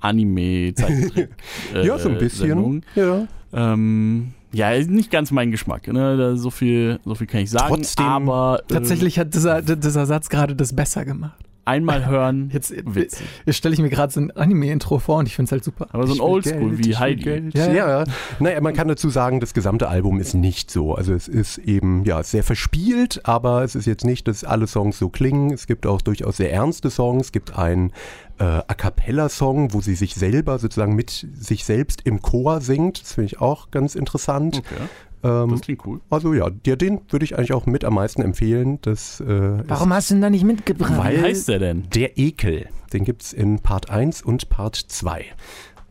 [0.00, 1.28] Anime-Zeichentrick.
[1.74, 2.48] äh, ja, so ein bisschen.
[2.48, 2.82] Sendung.
[2.94, 3.26] Ja.
[3.52, 5.86] Ähm, ja, nicht ganz mein Geschmack.
[5.86, 6.36] Ne?
[6.36, 7.74] So, viel, so viel kann ich sagen.
[7.74, 11.38] Trotzdem- aber äh, Tatsächlich hat dieser, dieser Satz gerade das besser gemacht.
[11.70, 13.26] Einmal hören, Jetzt, äh, witzig.
[13.46, 15.88] jetzt stelle ich mir gerade so ein Anime-Intro vor und ich finde es halt super.
[15.92, 17.50] Aber so ein Oldschool wie Heidi.
[17.54, 17.88] Ja, ja.
[18.00, 18.04] ja.
[18.38, 20.94] Naja, man kann dazu sagen, das gesamte Album ist nicht so.
[20.94, 24.98] Also es ist eben ja sehr verspielt, aber es ist jetzt nicht, dass alle Songs
[24.98, 25.52] so klingen.
[25.52, 27.26] Es gibt auch durchaus sehr ernste Songs.
[27.26, 27.92] Es gibt einen
[28.38, 33.02] äh, A Cappella-Song, wo sie sich selber sozusagen mit sich selbst im Chor singt.
[33.02, 34.58] Das finde ich auch ganz interessant.
[34.58, 34.88] Okay,
[35.22, 36.00] Ähm, das klingt cool.
[36.10, 38.78] also ja, ja, den würde ich eigentlich auch mit am meisten empfehlen.
[38.82, 40.96] Das, äh, Warum hast du ihn da nicht mitgebracht?
[40.96, 41.88] Weil- Wie heißt der denn?
[41.94, 45.24] Der Ekel, den gibt es in Part 1 und Part 2.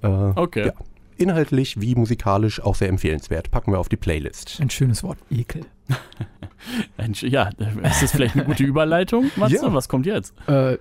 [0.02, 0.68] Äh, Okay.
[0.68, 0.74] Ja.
[1.18, 3.52] Inhaltlich wie musikalisch auch sehr empfehlenswert.
[3.52, 4.58] Packen wir auf die Playlist.
[4.62, 5.62] Ein schönes Wort, Ekel.
[7.22, 7.50] Ja,
[7.84, 9.56] ist das vielleicht eine gute Überleitung, Matze?
[9.56, 9.74] Ja.
[9.74, 10.34] Was kommt jetzt?
[10.48, 10.78] Äh,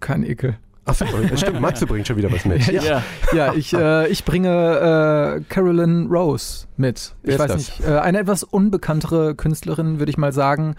[0.00, 0.58] kein Ekel.
[0.86, 2.66] Achso, stimmt, Matze bringt schon wieder was mit.
[2.72, 3.02] Ja.
[3.32, 7.14] Ja, ich, äh, ich bringe äh, Carolyn Rose mit.
[7.22, 7.56] Wer Ich ist weiß das?
[7.78, 7.88] nicht.
[7.88, 10.74] Äh, eine etwas unbekanntere Künstlerin, würde ich mal sagen.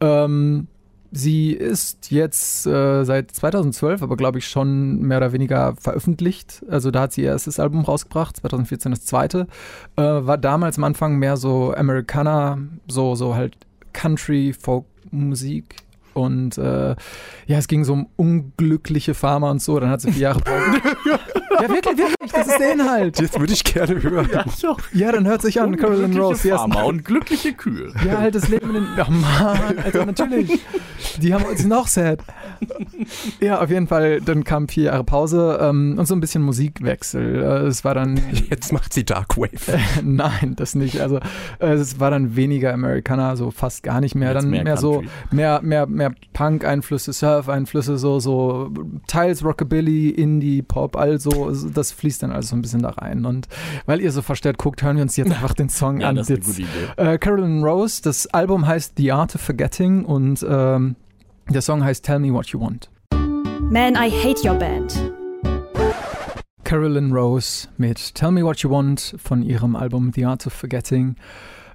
[0.00, 0.66] Ähm,
[1.12, 6.64] sie ist jetzt äh, seit 2012, aber glaube ich schon mehr oder weniger veröffentlicht.
[6.68, 9.46] Also da hat sie ihr erstes Album rausgebracht, 2014 das zweite.
[9.96, 13.56] Äh, war damals am Anfang mehr so Americana, so, so halt
[13.92, 15.76] Country, Folk-Musik.
[16.14, 16.94] Und äh,
[17.46, 19.78] ja, es ging so um unglückliche Farmer und so.
[19.78, 20.80] Dann hat sie vier Jahre Pause.
[21.62, 22.32] Ja, wirklich, wirklich.
[22.32, 23.20] Das ist der Inhalt.
[23.20, 24.28] Das würde ich gerne hören.
[24.92, 26.48] Ja, dann hört sich an, Carolyn Rose.
[26.48, 26.56] Yes.
[26.56, 27.92] Farmer und glückliche Kühe.
[28.06, 28.88] Ja, halt das Leben in den.
[28.96, 30.60] Ja, Mann, also natürlich.
[31.20, 32.20] Die haben uns noch sad.
[33.40, 34.20] Ja, auf jeden Fall.
[34.20, 37.42] Dann kam vier Jahre Pause ähm, und so ein bisschen Musikwechsel.
[37.42, 38.20] Äh, es war dann.
[38.50, 39.78] Jetzt macht sie Dark Wave.
[40.02, 41.00] Nein, das nicht.
[41.00, 41.18] Also
[41.58, 44.32] äh, es war dann weniger Amerikaner, so fast gar nicht mehr.
[44.32, 48.70] Jetzt dann mehr mehr, so mehr, mehr, mehr Punk-Einflüsse, Surf-Einflüsse, so, so
[49.06, 51.43] teils Rockabilly, Indie, Pop, also
[51.74, 53.24] das fließt dann alles so ein bisschen da rein.
[53.24, 53.48] Und
[53.86, 56.16] weil ihr so verstärkt guckt, hören wir uns jetzt einfach den Song Ja, an.
[56.16, 57.12] das ist eine Jetzt, gute Idee.
[57.14, 60.96] äh, Carolyn Rose, das Album heißt The Art of Forgetting und ähm,
[61.48, 62.90] der Song heißt Tell Me What You Want.
[63.70, 64.94] Man, I hate your band.
[66.64, 71.16] Carolyn Rose mit Tell Me What You Want von ihrem Album The Art of Forgetting.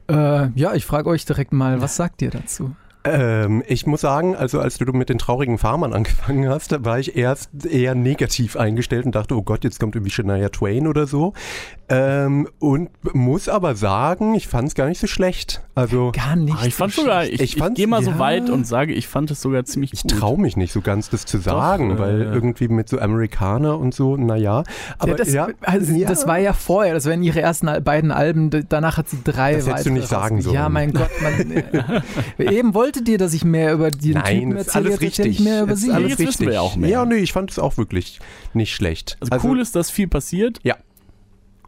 [0.09, 2.75] Äh, ja, ich frage euch direkt mal, was sagt ihr dazu?
[3.05, 6.99] Ähm, ich muss sagen, also als du mit den traurigen Farmern angefangen hast, da war
[6.99, 11.07] ich erst eher negativ eingestellt und dachte, oh Gott, jetzt kommt irgendwie Shania Twain oder
[11.07, 11.33] so.
[11.91, 15.61] Ähm, und muss aber sagen, ich fand es gar nicht so schlecht.
[15.73, 16.55] Also Gar nicht.
[16.55, 18.19] Aber ich fand sogar, ich, Ich ich, gehe mal so ja.
[18.19, 20.11] weit und sage, ich fand es sogar ziemlich ich gut.
[20.19, 23.95] traue mich nicht so ganz, das zu sagen, äh, weil irgendwie mit so Amerikaner und
[23.95, 24.63] so, naja.
[24.99, 26.07] Aber ja, das, ja, also, ja.
[26.07, 29.67] das war ja vorher, das waren ihre ersten beiden Alben, danach hat sie drei Das
[29.67, 30.73] hättest du nicht sagen rausge- Ja, sollen.
[30.73, 31.51] mein Gott, man,
[32.37, 35.25] äh, eben wolltet ihr, dass ich mehr über den Nein, Typen erzähle, alles jetzt richtig.
[35.27, 35.91] ich mehr über sie.
[35.91, 36.47] alles Jetzt wissen richtig.
[36.47, 36.89] wir ja auch mehr.
[36.89, 38.19] Ja, nee, ich fand es auch wirklich
[38.53, 39.17] nicht schlecht.
[39.19, 40.59] Also, cool ist, dass viel passiert.
[40.63, 40.77] Ja.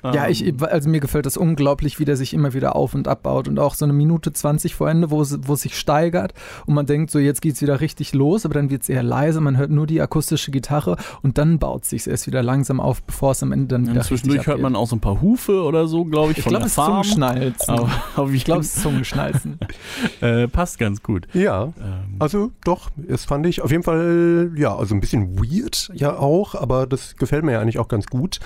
[0.03, 3.07] Ja, Ähm, ich, also mir gefällt das unglaublich, wie der sich immer wieder auf und
[3.07, 6.33] abbaut und auch so eine Minute 20 vor Ende, wo es, wo es sich steigert
[6.65, 9.41] und man denkt so, jetzt geht's wieder richtig los, aber dann wird es eher leise,
[9.41, 13.03] man hört nur die akustische Gitarre und dann baut es sich erst wieder langsam auf,
[13.03, 15.61] bevor es am Ende dann wieder Und zwischendurch hört man auch so ein paar Hufe
[15.63, 17.03] oder so, glaube ich, Ich von glaube, der es ist Farm.
[17.03, 17.69] Zungenschnalzen.
[18.15, 19.57] Aber jeden ich glaube, es ist Zungenschnalzen.
[20.21, 21.27] äh, passt ganz gut.
[21.33, 25.91] Ja, Ähm, also doch, das fand ich auf jeden Fall, ja, also ein bisschen weird
[25.93, 28.39] ja auch, aber das gefällt mir ja eigentlich auch ganz gut.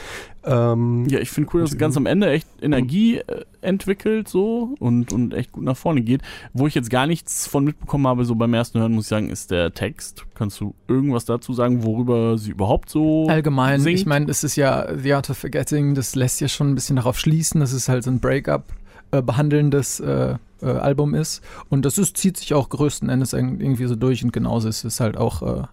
[0.45, 4.75] Ähm, Ja, ich finde cool, dass es ganz am Ende echt Energie äh, entwickelt so
[4.79, 6.21] und, und echt gut nach vorne geht.
[6.53, 9.29] Wo ich jetzt gar nichts von mitbekommen habe, so beim ersten Hören, muss ich sagen,
[9.29, 10.25] ist der Text.
[10.35, 13.99] Kannst du irgendwas dazu sagen, worüber sie überhaupt so Allgemein, singt?
[13.99, 16.97] ich meine, es ist ja The Art of Forgetting, das lässt ja schon ein bisschen
[16.97, 18.65] darauf schließen, dass es halt so ein Breakup
[19.11, 21.41] äh, behandelndes äh, äh, Album ist.
[21.69, 24.83] Und das ist, zieht sich auch größten Endes irg- irgendwie so durch und genauso ist
[24.83, 25.63] es halt auch äh,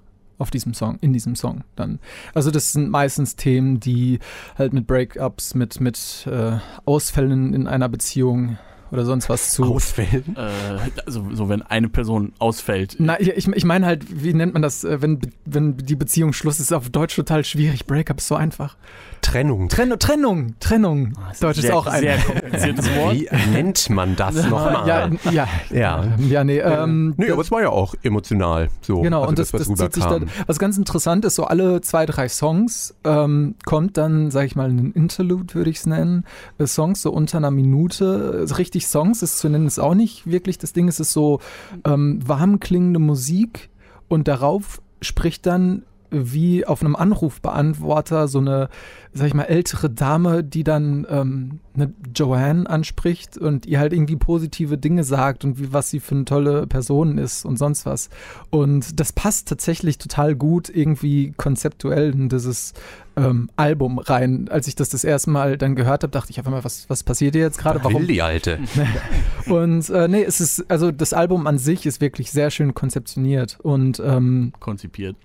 [0.43, 2.01] auf diesem Song, in diesem Song dann.
[2.35, 4.19] Also das sind meistens Themen, die
[4.59, 8.59] halt mit Breakups, mit, mit äh, Ausfällen in einer Beziehung
[8.93, 9.65] oder sonst was zu.
[9.65, 10.37] Ausfällen.
[10.37, 12.97] Äh, also so wenn eine Person ausfällt.
[12.99, 16.61] Na, ich, ich meine halt, wie nennt man das, äh, wenn, wenn die Beziehung Schluss
[16.61, 17.87] ist, auf Deutsch total schwierig.
[17.87, 18.77] Breakup ist so einfach.
[19.23, 19.69] Trennung.
[19.69, 21.13] Trennung, Trennung, Trennung.
[21.31, 22.01] Ist Deutsch ist sehr, auch ein.
[22.01, 23.15] sehr kompliziertes Wort.
[23.15, 24.87] Wie nennt man das nochmal?
[24.87, 26.05] Ja, ja, Ja.
[26.19, 29.01] ja, nee, ähm, nee, aber es war ja auch emotional so.
[29.01, 30.25] Genau, also und das, das, was zieht sich dann.
[30.25, 30.45] rüberkam.
[30.47, 34.69] Was ganz interessant ist, so alle zwei, drei Songs ähm, kommt dann, sag ich mal,
[34.69, 36.25] ein Interlude, würde ich es nennen.
[36.59, 38.41] Äh, Songs so unter einer Minute.
[38.43, 38.47] Äh,
[38.83, 40.89] Richtig Songs ist zu nennen, ist auch nicht wirklich das Ding.
[40.89, 41.39] Es ist so
[41.85, 43.71] ähm, warm klingende Musik
[44.09, 48.69] und darauf spricht dann wie auf einem Anrufbeantworter so eine,
[49.13, 54.17] sag ich mal, ältere Dame, die dann ähm, eine Joanne anspricht und ihr halt irgendwie
[54.17, 58.11] positive Dinge sagt und wie was sie für eine tolle Person ist und sonst was.
[58.51, 62.75] Und das passt tatsächlich total gut irgendwie konzeptuell in dieses
[63.17, 64.49] ähm, Album rein.
[64.51, 67.03] Als ich das das erste Mal dann gehört habe, dachte ich einfach mal, was, was
[67.03, 67.83] passiert hier jetzt gerade?
[67.83, 68.59] Warum will die Alte?
[69.47, 73.59] und äh, nee, es ist, also das Album an sich ist wirklich sehr schön konzeptioniert
[73.63, 75.17] und ähm, Konzipiert.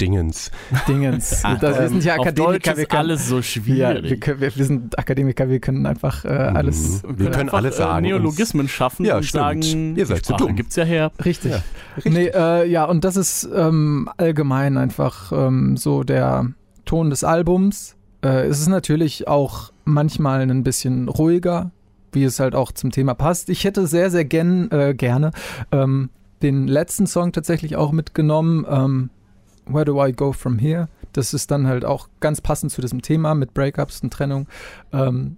[0.00, 0.50] Dingens.
[0.88, 1.42] Dingens.
[1.60, 4.04] das, wir sind ja Akademiker, wir ist können, alles so ja, schwierig.
[4.10, 7.18] wir, können, wir, wir sind Akademiker, wir können einfach äh, alles Mhm.
[7.18, 8.04] Wir können einfach, alles sagen.
[8.04, 9.64] Äh, Neologismen schaffen Ja, und stimmt.
[9.64, 10.56] sagen, Ihr seid zu dumm.
[10.56, 11.12] gibt's ja her.
[11.24, 11.52] richtig.
[11.52, 11.62] Ja,
[12.04, 16.46] Nee, äh, ja, und das ist ähm, allgemein einfach ähm, so der
[16.90, 17.94] Ton des Albums.
[18.20, 21.70] Äh, es ist natürlich auch manchmal ein bisschen ruhiger,
[22.10, 23.48] wie es halt auch zum Thema passt.
[23.48, 25.30] Ich hätte sehr, sehr gern, äh, gerne
[25.70, 26.10] ähm,
[26.42, 28.66] den letzten Song tatsächlich auch mitgenommen.
[28.68, 29.10] Ähm,
[29.66, 30.88] Where do I go from here?
[31.12, 34.48] Das ist dann halt auch ganz passend zu diesem Thema mit Breakups und Trennung.
[34.92, 35.36] Ähm,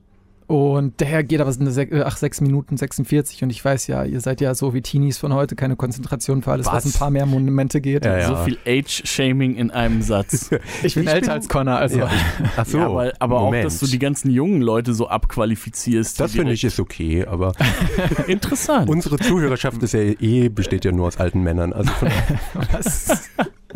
[0.53, 4.05] und daher geht aber eine sech- äh, ach, 6 Minuten 46 und ich weiß ja,
[4.05, 6.87] ihr seid ja so wie Teenies von heute, keine Konzentration für alles, was, Was?
[6.87, 8.05] ein paar mehr Monumente geht.
[8.05, 8.29] Ja, ja.
[8.29, 10.51] So viel Age-Shaming in einem Satz.
[10.83, 12.11] Ich bin Ich älter bin- als Connor, also Ja.
[12.57, 16.21] Ach so, ja, aber aber auch, dass du die ganzen jungen Leute so abqualifizierst.
[16.21, 17.53] Das finde ich ist okay, aber
[18.27, 18.89] interessant.
[18.91, 21.73] unsere Zuhörerschaft ist ja eh, besteht ja nur aus alten Männern.
[21.73, 22.09] Also von,
[22.73, 23.31] was?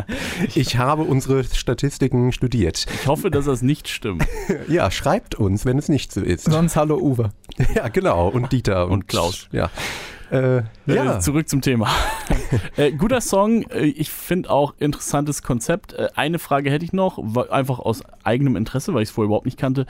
[0.54, 2.86] ich habe unsere Statistiken studiert.
[3.00, 4.26] ich hoffe, dass das nicht stimmt.
[4.68, 6.44] Ja, schreibt uns, wenn es nicht so ist.
[6.44, 7.30] sonst hallo Uwe.
[7.74, 8.28] Ja, genau.
[8.28, 9.48] Und Dieter und, Und Klaus.
[9.52, 9.70] Ja.
[10.30, 11.16] Äh, ja.
[11.16, 11.88] Äh, zurück zum Thema.
[12.76, 13.62] äh, guter Song.
[13.70, 15.92] Äh, ich finde auch interessantes Konzept.
[15.92, 17.18] Äh, eine Frage hätte ich noch,
[17.50, 19.86] einfach aus eigenem Interesse, weil ich es vorher überhaupt nicht kannte.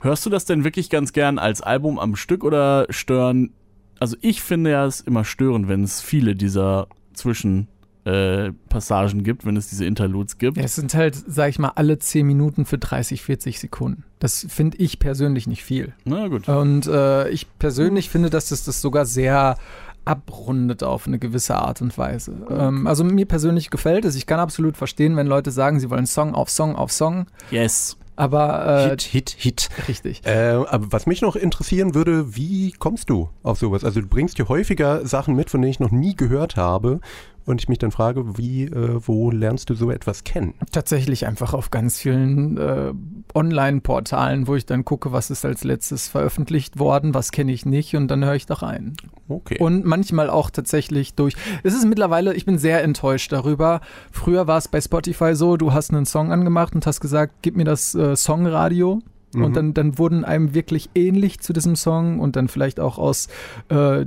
[0.00, 3.52] Hörst du das denn wirklich ganz gern als Album am Stück oder stören?
[4.00, 7.68] Also ich finde ja es immer störend, wenn es viele dieser Zwischen
[8.06, 10.56] äh, Passagen gibt, wenn es diese Interludes gibt.
[10.56, 14.04] Ja, es sind halt, sag ich mal, alle 10 Minuten für 30, 40 Sekunden.
[14.20, 15.92] Das finde ich persönlich nicht viel.
[16.04, 16.48] Na gut.
[16.48, 19.56] Und äh, ich persönlich finde, dass das das sogar sehr
[20.04, 22.46] abrundet auf eine gewisse Art und Weise.
[22.48, 24.14] Ähm, also mir persönlich gefällt es.
[24.14, 27.26] Ich kann absolut verstehen, wenn Leute sagen, sie wollen Song auf Song auf Song.
[27.50, 27.96] Yes.
[28.14, 29.68] Aber äh, Hit, Hit, Hit.
[29.88, 30.24] richtig.
[30.24, 33.84] Äh, aber was mich noch interessieren würde, wie kommst du auf sowas?
[33.84, 37.00] Also du bringst dir häufiger Sachen mit, von denen ich noch nie gehört habe.
[37.46, 40.54] Und ich mich dann frage, wie, äh, wo lernst du so etwas kennen?
[40.72, 42.92] Tatsächlich einfach auf ganz vielen äh,
[43.34, 47.94] Online-Portalen, wo ich dann gucke, was ist als letztes veröffentlicht worden, was kenne ich nicht
[47.94, 48.96] und dann höre ich da rein.
[49.28, 49.58] Okay.
[49.60, 51.34] Und manchmal auch tatsächlich durch.
[51.62, 53.80] Es ist mittlerweile, ich bin sehr enttäuscht darüber.
[54.10, 57.56] Früher war es bei Spotify so, du hast einen Song angemacht und hast gesagt, gib
[57.56, 59.00] mir das äh, Songradio.
[59.34, 59.44] Mhm.
[59.44, 63.28] Und dann, dann wurden einem wirklich ähnlich zu diesem Song und dann vielleicht auch aus
[63.68, 64.06] äh,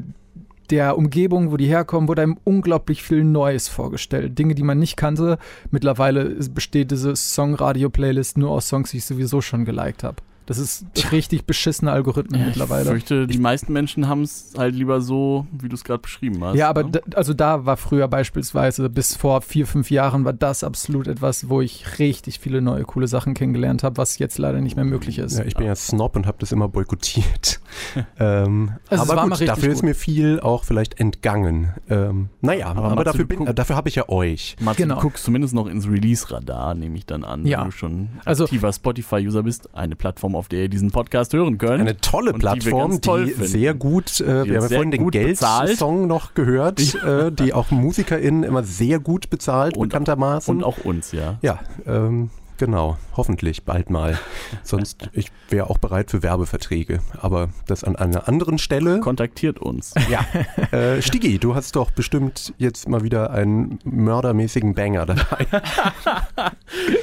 [0.70, 4.38] der Umgebung, wo die herkommen, wurde einem unglaublich viel Neues vorgestellt.
[4.38, 5.38] Dinge, die man nicht kannte.
[5.72, 10.18] Mittlerweile besteht diese Song-Radio-Playlist nur aus Songs, die ich sowieso schon geliked habe.
[10.50, 12.90] Das ist richtig beschissene Algorithmen Ja, Ich mittlerweile.
[12.90, 16.56] fürchte, die meisten Menschen haben es halt lieber so, wie du es gerade beschrieben hast.
[16.58, 16.90] Ja, aber ne?
[16.92, 21.50] da, also da war früher beispielsweise, bis vor vier, fünf Jahren war das absolut etwas,
[21.50, 25.20] wo ich richtig viele neue coole Sachen kennengelernt habe, was jetzt leider nicht mehr möglich
[25.20, 25.38] ist.
[25.38, 27.60] Ja, ich bin ja Snob und habe das immer boykottiert.
[28.20, 29.84] ähm, Also aber gut, dafür ist gut.
[29.90, 31.74] mir viel auch vielleicht entgangen.
[31.90, 34.56] Ähm, naja, Aber aber, dafür, bin, guck- dafür habe ich ja euch.
[34.60, 34.96] Matze, Genau.
[34.96, 37.60] du guckst zumindest noch ins Release-Radar, nehme ich dann an, Ja.
[37.60, 39.76] wenn du schon Also- aktiver Spotify-User bist.
[39.76, 41.82] Eine Plattform, auf der ihr diesen Podcast hören könnt.
[41.82, 43.46] Eine tolle die Plattform, die, toll finden.
[43.46, 45.12] sehr gut, äh, Die wir haben ja vorhin den.
[45.12, 50.56] Geld-Song noch gehört, äh, die auch MusikerInnen immer sehr gut bezahlt, Und- bekanntermaßen.
[50.56, 51.38] Und auch uns, ja.
[51.42, 54.18] ja, ähm, genau, hoffentlich bald mal.
[54.64, 59.00] Sonst, ich wäre auch bereit für Werbeverträge, aber das an einer anderen Stelle.
[59.00, 59.94] Kontaktiert uns.
[60.10, 60.26] Ja,
[60.78, 65.46] äh, Stigi, du hast doch bestimmt jetzt mal wieder einen mördermäßigen Banger dabei.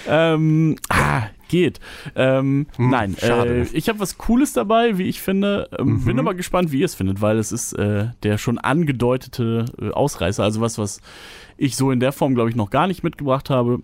[0.09, 1.81] ähm, ah, geht.
[2.15, 3.61] Ähm, Hm, nein, schade.
[3.63, 5.69] äh, ich habe was Cooles dabei, wie ich finde.
[5.79, 6.05] Ähm, Mhm.
[6.05, 9.91] Bin aber gespannt, wie ihr es findet, weil es ist äh, der schon angedeutete äh,
[9.91, 10.43] Ausreißer.
[10.43, 11.01] Also was, was
[11.57, 13.81] ich so in der Form, glaube ich, noch gar nicht mitgebracht habe.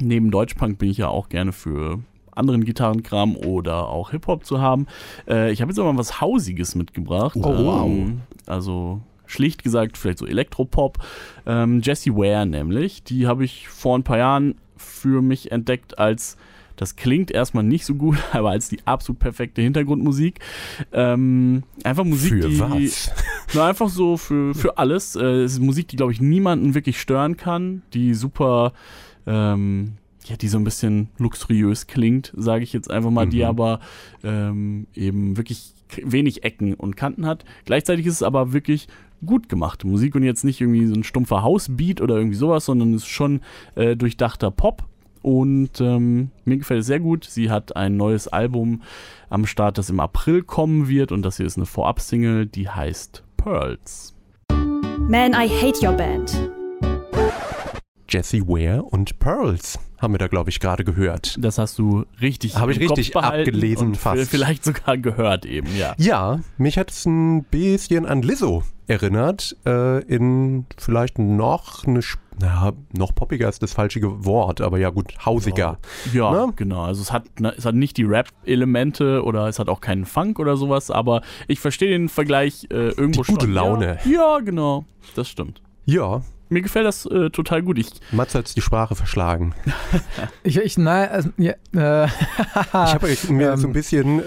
[0.00, 2.00] Neben Deutschpunk bin ich ja auch gerne für
[2.34, 4.86] anderen Gitarrenkram oder auch Hip-Hop zu haben.
[5.26, 7.34] Äh, ich habe jetzt aber mal was Hausiges mitgebracht.
[7.36, 7.86] Oh, wow.
[7.86, 10.98] Ähm, also schlicht gesagt, vielleicht so Elektropop.
[11.46, 16.36] Ähm, Jessie Ware nämlich, die habe ich vor ein paar Jahren für mich entdeckt als
[16.78, 20.40] das klingt erstmal nicht so gut, aber als die absolut perfekte Hintergrundmusik.
[20.92, 22.60] Ähm, einfach Musik, Für die.
[22.60, 23.10] was?
[23.54, 25.16] Na, einfach so für, für alles.
[25.16, 28.74] Äh, es ist Musik, die, glaube ich, niemanden wirklich stören kann, die super,
[29.26, 29.92] ähm,
[30.26, 33.44] ja, die so ein bisschen luxuriös klingt, sage ich jetzt einfach mal, die Mhm.
[33.44, 33.80] aber
[34.22, 37.44] ähm, eben wirklich wenig Ecken und Kanten hat.
[37.64, 38.88] Gleichzeitig ist es aber wirklich
[39.24, 42.94] gut gemachte Musik und jetzt nicht irgendwie so ein stumpfer Hausbeat oder irgendwie sowas, sondern
[42.94, 43.40] es ist schon
[43.74, 44.84] äh, durchdachter Pop.
[45.22, 47.24] Und ähm, mir gefällt es sehr gut.
[47.24, 48.82] Sie hat ein neues Album
[49.28, 51.10] am Start, das im April kommen wird.
[51.10, 54.14] Und das hier ist eine Vorab-Single, die heißt Pearls.
[55.08, 56.50] Man, I hate your band.
[58.08, 61.36] Jessie Ware und Pearls haben wir da, glaube ich, gerade gehört.
[61.40, 64.28] Das hast du richtig, Habe ich richtig abgelesen fast.
[64.30, 65.94] Vielleicht sogar gehört eben, ja.
[65.98, 69.56] Ja, mich hat es ein bisschen an Lizzo erinnert.
[69.66, 72.00] Äh, in vielleicht noch eine,
[72.40, 75.78] na, noch poppiger ist das falsche Wort, aber ja gut, hausiger.
[76.12, 76.52] Ja, Ne?
[76.54, 76.82] genau.
[76.84, 80.38] Also es hat, ne, es hat nicht die Rap-Elemente oder es hat auch keinen Funk
[80.38, 83.54] oder sowas, aber ich verstehe den Vergleich äh, irgendwo Die gute schon.
[83.54, 83.98] Laune.
[84.04, 84.84] Ja, ja, genau.
[85.14, 85.62] Das stimmt.
[85.84, 87.76] Ja, Mir gefällt das äh, total gut.
[87.78, 89.54] Ich, Mats hat die Sprache verschlagen.
[90.44, 92.06] Ich, ich nein, also, ja, äh,
[92.56, 93.56] Ich habe mir Ähm.
[93.56, 94.20] so ein bisschen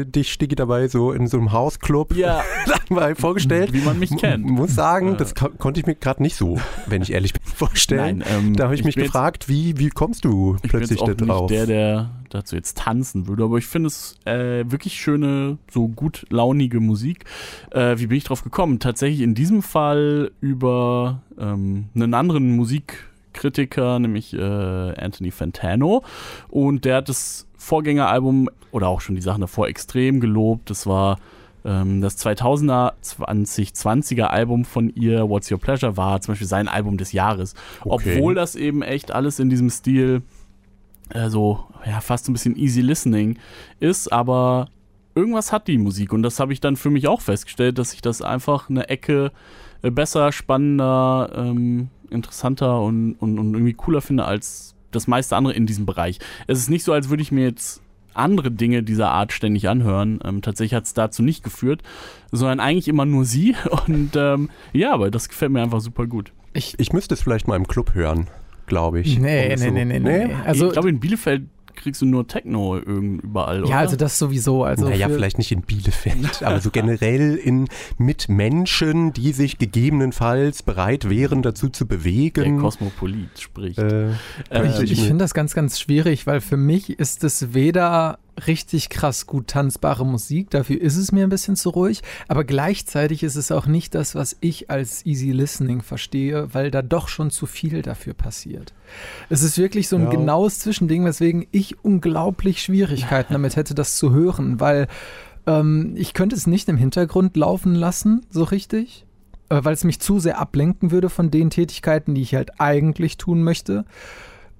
[0.00, 2.42] äh, dich, Stigi, dabei so in so einem Hausclub ja,
[3.16, 3.72] vorgestellt.
[3.72, 4.44] wie man mich kennt.
[4.44, 5.16] M- Muss sagen, Äh.
[5.16, 8.18] das ko konnte ich mir gerade nicht so, wenn ich ehrlich bin, vorstellen.
[8.18, 10.70] Nein, ähm, Da habe ich mich bin jetzt- gefragt, wie, wie kommst du Ich bin
[10.70, 11.50] plötzlich jetzt auch da drauf?
[11.50, 15.88] nicht der, der dazu jetzt tanzen würde, aber ich finde es äh, wirklich schöne, so
[15.88, 17.24] gut launige Musik.
[17.70, 18.78] Äh, wie bin ich drauf gekommen?
[18.78, 26.02] Tatsächlich in diesem Fall über ähm, einen anderen Musikkritiker, nämlich äh, Anthony Fantano.
[26.48, 30.70] Und der hat das Vorgängeralbum oder auch schon die Sachen davor extrem gelobt.
[30.70, 31.18] Das war
[31.64, 36.96] ähm, das 2000er, 2020er Album von ihr, What's Your Pleasure, war zum Beispiel sein Album
[36.96, 37.54] des Jahres.
[37.84, 38.16] Okay.
[38.16, 40.22] Obwohl das eben echt alles in diesem Stil
[41.10, 43.38] äh, so, ja, fast ein bisschen easy listening
[43.78, 44.68] ist, aber
[45.14, 48.00] irgendwas hat die Musik und das habe ich dann für mich auch festgestellt, dass ich
[48.00, 49.32] das einfach eine Ecke
[49.82, 55.54] äh, besser, spannender, ähm, interessanter und, und, und irgendwie cooler finde als das meiste andere
[55.54, 56.18] in diesem Bereich.
[56.46, 57.82] Es ist nicht so, als würde ich mir jetzt
[58.14, 60.20] andere Dinge dieser Art ständig anhören.
[60.24, 61.82] Ähm, tatsächlich hat es dazu nicht geführt,
[62.32, 63.54] sondern eigentlich immer nur sie.
[63.86, 66.32] Und ähm, ja, aber das gefällt mir einfach super gut.
[66.52, 68.28] ich, Ich müsste es vielleicht mal im Club hören,
[68.70, 69.18] glaube ich.
[69.18, 70.28] nee, nee, so- nee, nee, nee.
[70.46, 71.42] Also, ich glaube, in Bielefeld
[71.76, 73.70] kriegst du nur Techno irgend überall, oder?
[73.70, 74.64] ja, also das sowieso.
[74.64, 80.62] Also naja, vielleicht nicht in Bielefeld, aber so generell in, mit Menschen, die sich gegebenenfalls
[80.62, 82.58] bereit wären, dazu zu der bewegen.
[82.58, 83.78] Kosmopolit spricht.
[83.78, 84.08] Äh,
[84.50, 88.88] Ähm, Ich, ich finde das ganz, ganz schwierig, weil für mich ist es weder richtig
[88.88, 93.36] krass gut tanzbare Musik, dafür ist es mir ein bisschen zu ruhig, aber gleichzeitig ist
[93.36, 97.46] es auch nicht das, was ich als Easy Listening verstehe, weil da doch schon zu
[97.46, 98.72] viel dafür passiert.
[99.28, 100.10] Es ist wirklich so ein Ja.
[100.10, 104.86] genaues Zwischending, weswegen ich unglaublich Schwierigkeiten damit hätte, das zu hören, weil
[105.46, 109.06] Ähm, ich könnte es nicht im Hintergrund laufen lassen, so richtig,
[109.48, 113.16] äh, weil es mich zu sehr ablenken würde von den Tätigkeiten, die ich halt eigentlich
[113.16, 113.86] tun möchte.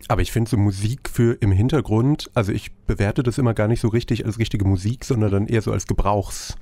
[0.09, 3.81] Aber ich finde so Musik für im Hintergrund, also ich bewerte das immer gar nicht
[3.81, 6.57] so richtig als richtige Musik, sondern dann eher so als Gebrauchs.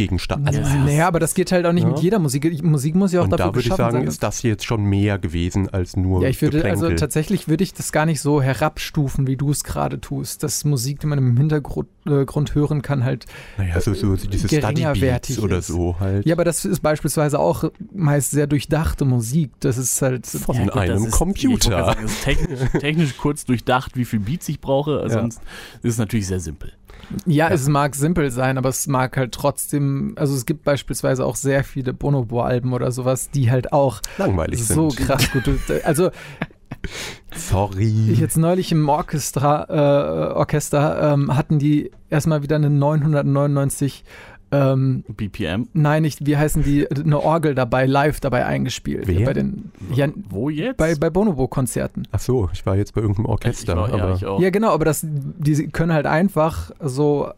[0.00, 0.46] Gegenstand.
[0.46, 0.74] Also, Ja.
[0.84, 1.90] Naja, aber das geht halt auch nicht Ja.
[1.90, 2.62] mit jeder Musik.
[2.64, 4.06] Musik muss ja auch und dafür da würde ich sagen, sein.
[4.06, 6.96] ist das jetzt schon mehr gewesen als nur ja, ich würde, also Geplänkel.
[6.98, 10.42] tatsächlich würde ich das gar nicht so herabstufen, wie du es gerade tust.
[10.42, 13.26] Dass Musik, die man im Hintergrund äh, Grund hören kann, halt.
[13.58, 15.66] naja, so, so diese Study Beats oder ist.
[15.66, 16.24] so halt.
[16.24, 19.50] Ja, aber das ist beispielsweise auch meist sehr durchdachte Musik.
[19.60, 20.26] Das ist halt.
[20.26, 21.84] Von Ja, gut, einem ist- Computer.
[21.84, 25.04] Sagen, technisch, technisch kurz durchdacht, wie viel Beats ich brauche.
[25.10, 25.40] Sonst
[25.82, 26.72] ist es natürlich sehr simpel.
[27.26, 31.36] Ja, es mag simpel sein, aber es mag halt trotzdem, also es gibt beispielsweise auch
[31.36, 35.06] sehr viele Bonobo-Alben oder sowas, die halt auch Langweilig so sind.
[35.06, 35.48] krass gut.
[35.84, 36.10] Also
[37.34, 38.10] Sorry.
[38.10, 44.04] ich jetzt neulich im Orchestra, äh, Orchester ähm, hatten die erstmal wieder eine 999,
[44.52, 45.68] ähm, BPM.
[45.72, 49.06] nein, nicht, wie heißen die, eine Orgel dabei, live dabei eingespielt.
[49.06, 49.26] Wer?
[49.26, 50.76] Bei den, ja, Wo jetzt?
[50.76, 52.08] bei, bei Bonobo-Konzerten.
[52.12, 53.76] Ach so, ich war jetzt bei irgendeinem ich Orchester.
[53.76, 54.40] war, ja, aber ich auch.
[54.40, 57.30] Ja, genau, aber das, die können halt einfach so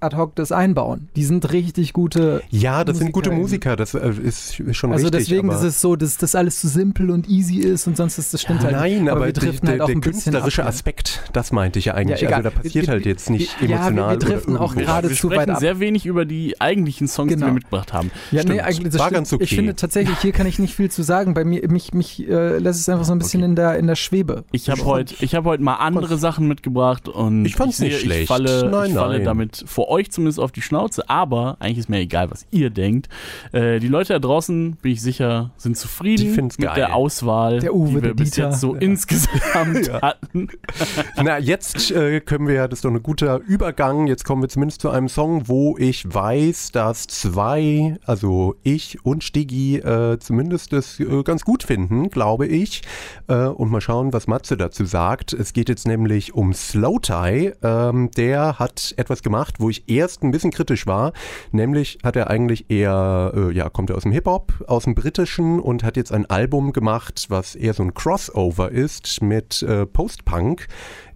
[0.00, 1.08] ad hoc das einbauen.
[1.16, 3.70] Die sind richtig gute Ja, das sind gute Musiker.
[3.70, 5.26] Musiker, das äh, ist, schon Also richtig.
[5.28, 8.18] deswegen aber ist es so, dass das alles zu simpel und easy ist und sonst
[8.18, 9.10] ist das stimmt halt Nein, nicht.
[9.10, 10.68] aber, wir die- driften der, halt auch der ein bisschen künstlerische ab, ja.
[10.68, 12.20] Aspekt, das meinte ich ja eigentlich.
[12.20, 14.10] Ja, also da passiert Wir- halt jetzt nicht wir- ja, wir- emotional.
[14.10, 15.58] wir driften auch gerade wir zu weit ab.
[15.60, 17.46] sehr wenig über die eigentlichen Songs, die Genau.
[17.46, 18.10] wir mitgebracht haben.
[18.30, 18.60] Ja, nee, Stimmt.
[18.60, 19.14] eigentlich das War stimmt.
[19.16, 19.44] ganz okay.
[19.44, 21.34] Ich finde tatsächlich, hier kann ich nicht viel zu sagen.
[21.34, 23.96] Bei mir, mich, mich äh, lässt es einfach so ein bisschen in, der, in der
[23.96, 24.44] Schwebe.
[24.52, 27.96] Ich habe heute ich hab heut mal andere Sachen mitgebracht und Ich fand's sehe, nicht
[27.98, 28.28] ich schlecht.
[28.28, 29.24] falle, Nein, ich falle nein.
[29.24, 33.08] damit vor euch zumindest auf die Schnauze, aber eigentlich ist mir egal, was ihr denkt.
[33.52, 36.74] Äh, die Leute da draußen, bin ich sicher, sind zufrieden mit geil.
[36.76, 38.48] der Auswahl, Der Uwe, die wir der bis Dieter.
[38.50, 38.80] jetzt so Ja.
[38.80, 40.00] insgesamt Ja.
[40.02, 40.48] hatten.
[41.22, 44.06] Na, jetzt äh, können wir ja, das ist doch ein guter Übergang.
[44.06, 49.24] Jetzt kommen wir zumindest zu einem Song, wo ich weiß, dass zwei, also ich und
[49.24, 52.82] Stiggy, äh, zumindest das äh, ganz gut finden, glaube ich.
[53.28, 55.32] Äh, und mal schauen, was Matze dazu sagt.
[55.32, 57.52] Es geht jetzt nämlich um Slow Tie.
[57.62, 61.12] Ähm, der hat etwas gemacht, wo ich erst ein bisschen kritisch war.
[61.52, 65.60] Nämlich hat er eigentlich eher, äh, ja, kommt er aus dem Hip-Hop, aus dem Britischen
[65.60, 70.66] und hat jetzt ein Album gemacht, was eher so ein Crossover ist mit äh, Post-Punk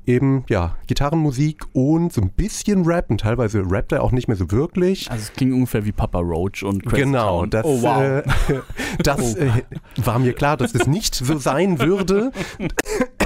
[0.06, 4.36] eben, ja, Gitarrenmusik und so ein bisschen Rap und teilweise rappt er auch nicht mehr
[4.36, 5.10] so wirklich.
[5.10, 7.50] Also es klingt ungefähr wie Papa Roach und Crazy Genau, Town.
[7.50, 8.02] das, oh, wow.
[8.02, 8.22] äh,
[9.02, 9.50] das äh,
[9.96, 12.32] war mir klar, dass das nicht so sein würde.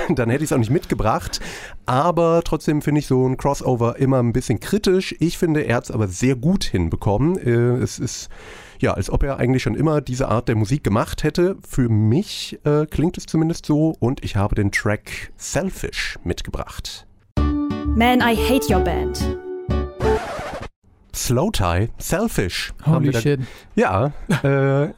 [0.08, 1.40] Dann hätte ich es auch nicht mitgebracht.
[1.84, 5.14] Aber trotzdem finde ich so ein Crossover immer ein bisschen kritisch.
[5.18, 7.36] Ich finde, er hat es aber sehr gut hinbekommen.
[7.38, 8.28] Äh, es ist
[8.80, 11.56] ja, als ob er eigentlich schon immer diese Art der Musik gemacht hätte.
[11.66, 17.06] Für mich äh, klingt es zumindest so und ich habe den Track Selfish mitgebracht.
[17.38, 19.38] Man, I hate your band.
[21.14, 22.74] Slow Tie, Selfish.
[22.82, 23.40] haben Holy shit.
[23.74, 24.12] Ja,
[24.42, 24.88] äh,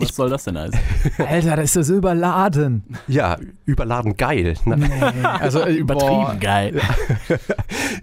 [0.00, 0.78] Was soll das denn heißen?
[1.18, 2.82] Alter, da ist das überladen.
[3.06, 3.36] ja,
[3.66, 4.54] überladen geil.
[4.64, 4.88] Na, Nee,
[5.22, 6.36] also äh, Übertrieben boah.
[6.40, 6.80] geil.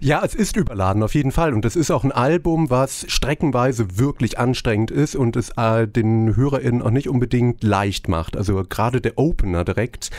[0.00, 1.54] Ja, es ist überladen auf jeden Fall.
[1.54, 6.36] Und es ist auch ein Album, was streckenweise wirklich anstrengend ist und es äh, den
[6.36, 8.36] HörerInnen auch nicht unbedingt leicht macht.
[8.36, 10.10] Also gerade der Opener direkt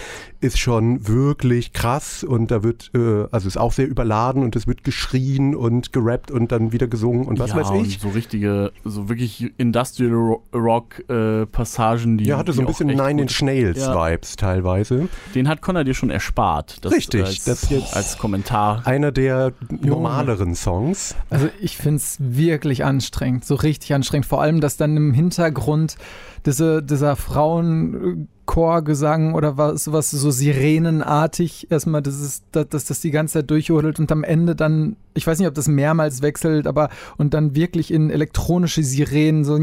[0.42, 4.68] ist schon wirklich krass und da wird, äh, also ist auch sehr überladen und es
[4.68, 8.00] wird geschrien und gerappt und dann wieder gesungen und was ja, weiß und ich.
[8.00, 12.26] so richtige, so wirklich Industrial Ro- Rock äh, Passagen, die.
[12.26, 13.93] Ja, hatte so die ein bisschen Nine Inch Nails Ja.
[14.38, 15.09] Teilweise.
[15.36, 16.78] Den hat Connor dir schon erspart.
[16.84, 18.82] Das Richtig, Als, das jetzt- als Kommentar.
[18.86, 21.15] Einer der normaleren Songs.
[21.30, 24.26] Also ich finde es wirklich anstrengend, so richtig anstrengend.
[24.26, 25.97] Vor allem, dass dann im Hintergrund
[26.48, 33.12] diese, dieser Frauenchorgesang oder was, was so sirenenartig erstmal, das ist, dass dass das die
[33.12, 36.88] ganze Zeit durchjodelt und am Ende dann, ich weiß nicht, ob das mehrmals wechselt, aber
[37.18, 39.56] und dann wirklich in elektronische Sirenen so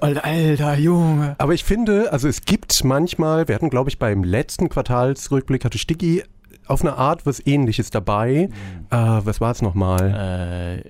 [0.00, 1.34] Alter, alter Junge.
[1.38, 5.78] Aber ich finde, also es gibt manchmal, wir hatten glaube ich beim letzten Quartalsrückblick hatte
[5.78, 6.22] Sticky
[6.68, 8.48] auf eine Art was ähnliches dabei.
[8.90, 10.84] Äh, was war es nochmal?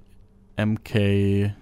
[0.57, 1.55] Äh, MK.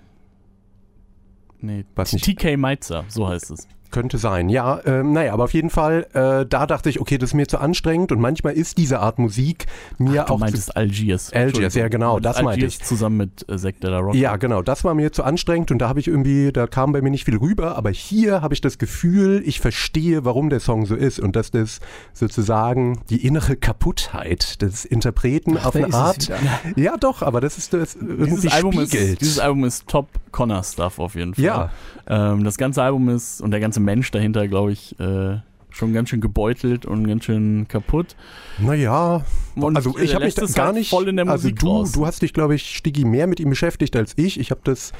[1.61, 2.25] Nee, nicht.
[2.25, 3.69] TK Meitzer, so heißt es.
[3.91, 4.81] Könnte sein, ja.
[4.85, 7.59] Ähm, naja, aber auf jeden Fall, äh, da dachte ich, okay, das ist mir zu
[7.59, 9.67] anstrengend und manchmal ist diese Art Musik
[9.99, 11.33] mir Du auch zu meintest Algiers.
[11.33, 14.15] Algiers, ja, genau, das meinte Algiers zusammen mit äh, Zack de la Rock.
[14.15, 17.01] Ja, genau, das war mir zu anstrengend und da habe ich irgendwie, da kam bei
[17.01, 20.85] mir nicht viel rüber, aber hier habe ich das Gefühl, ich verstehe, warum der Song
[20.87, 21.81] so ist und dass das
[22.13, 26.31] sozusagen die innere Kaputtheit des Interpreten auf da eine ist Art.
[26.77, 29.21] Ja, doch, aber das ist das irgendwie Dieses Album, ist, spiegelt.
[29.21, 31.45] dieses Album ist top Connor-Stuff auf jeden Fall.
[31.45, 31.71] Ja.
[32.07, 35.39] Ähm, das ganze Album ist und der ganze Mensch dahinter, glaube ich, äh,
[35.79, 38.17] schon ganz schön gebeutelt und ganz schön kaputt.
[38.59, 39.25] Naja,
[39.55, 41.69] Und also ich habe mich da gar halt nicht voll in der also Musik du,
[41.69, 41.93] raus.
[41.93, 44.39] du hast dich, glaube ich, Stigi, mehr mit ihm beschäftigt als ich.
[44.39, 44.93] Ich habe das,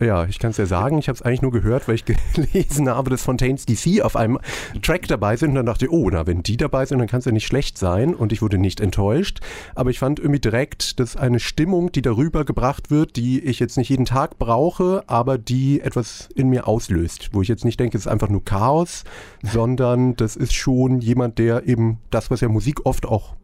[0.00, 2.04] ja, ich kann es ja sagen, ich habe es eigentlich nur gehört, weil ich
[2.34, 4.38] gelesen habe, dass Fontaines DC auf einem
[4.82, 7.20] Track dabei sind und dann dachte ich, oh, na, wenn die dabei sind, dann kann
[7.20, 9.40] es ja nicht schlecht sein und ich wurde nicht enttäuscht.
[9.74, 13.76] Aber ich fand irgendwie direkt, dass eine Stimmung, die darüber gebracht wird, die ich jetzt
[13.76, 17.96] nicht jeden Tag brauche, aber die etwas in mir auslöst, wo ich jetzt nicht denke,
[17.96, 19.04] es ist einfach nur Chaos,
[19.42, 23.34] sondern das ist schon jemand, der eben das, was ja Musik oft auch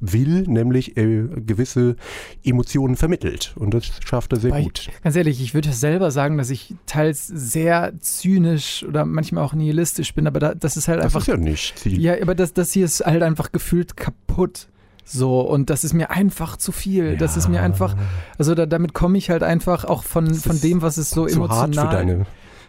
[0.00, 1.96] will, nämlich äh, gewisse
[2.44, 3.54] Emotionen vermittelt.
[3.56, 4.88] Und das schafft er sehr Weil gut.
[5.02, 10.14] Ganz ehrlich, ich würde selber sagen, dass ich teils sehr zynisch oder manchmal auch nihilistisch
[10.14, 11.20] bin, aber da, das ist halt Das einfach.
[11.20, 12.00] ist ja nicht Ziel.
[12.00, 14.68] ja, aber das, das hier ist halt einfach gefühlt kaputt.
[15.06, 17.16] So, und das ist mir einfach zu viel.
[17.18, 17.94] Das ist mir einfach,
[18.38, 21.26] also da, damit komme ich halt einfach auch von, Das von dem, was es so
[21.26, 21.76] zu emotional.
[21.76, 22.26] hart für deine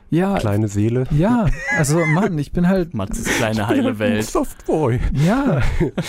[0.09, 1.05] ja, kleine Seele.
[1.11, 1.47] ja,
[1.77, 4.25] also Mann, ich bin halt, Matzes kleine heile Welt.
[4.25, 4.99] Softboy.
[5.13, 5.61] ja,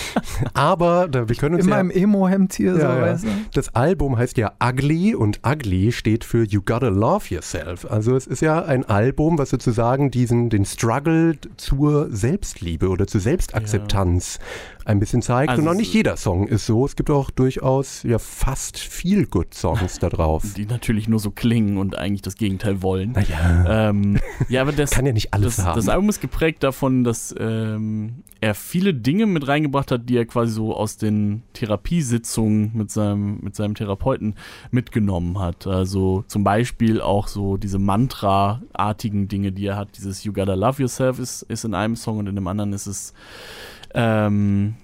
[0.53, 3.01] Aber da, wir können uns in ja meinem Emo-Hemd hier, so, Ja, ja.
[3.01, 3.29] weißt du?
[3.53, 7.85] Das Album heißt ja Ugly und Ugly steht für You Gotta Love Yourself.
[7.89, 13.21] Also es ist ja ein Album, was sozusagen diesen, den Struggle zur Selbstliebe oder zur
[13.21, 14.39] Selbstakzeptanz
[14.87, 15.49] ein bisschen zeigt.
[15.49, 16.85] Also und auch nicht jeder Song ist so.
[16.85, 20.43] Es gibt auch durchaus ja fast viel Good Songs da drauf.
[20.55, 23.11] Die natürlich nur so klingen und eigentlich das Gegenteil wollen.
[23.11, 25.75] Naja, Ähm, ja, aber das, kann ja nicht alles das, haben.
[25.75, 30.25] das Album ist geprägt davon, dass ähm, er viele Dinge mit reingebracht hat, die er
[30.25, 34.35] quasi so aus den Therapiesitzungen mit seinem, mit seinem Therapeuten
[34.71, 35.67] mitgenommen hat.
[35.67, 39.97] Also zum Beispiel auch so diese Mantra-artigen Dinge, die er hat.
[39.97, 42.87] Dieses You Gotta Love Yourself ist, ist in einem Song und in dem anderen ist
[42.87, 43.13] es
[43.93, 44.75] ähm,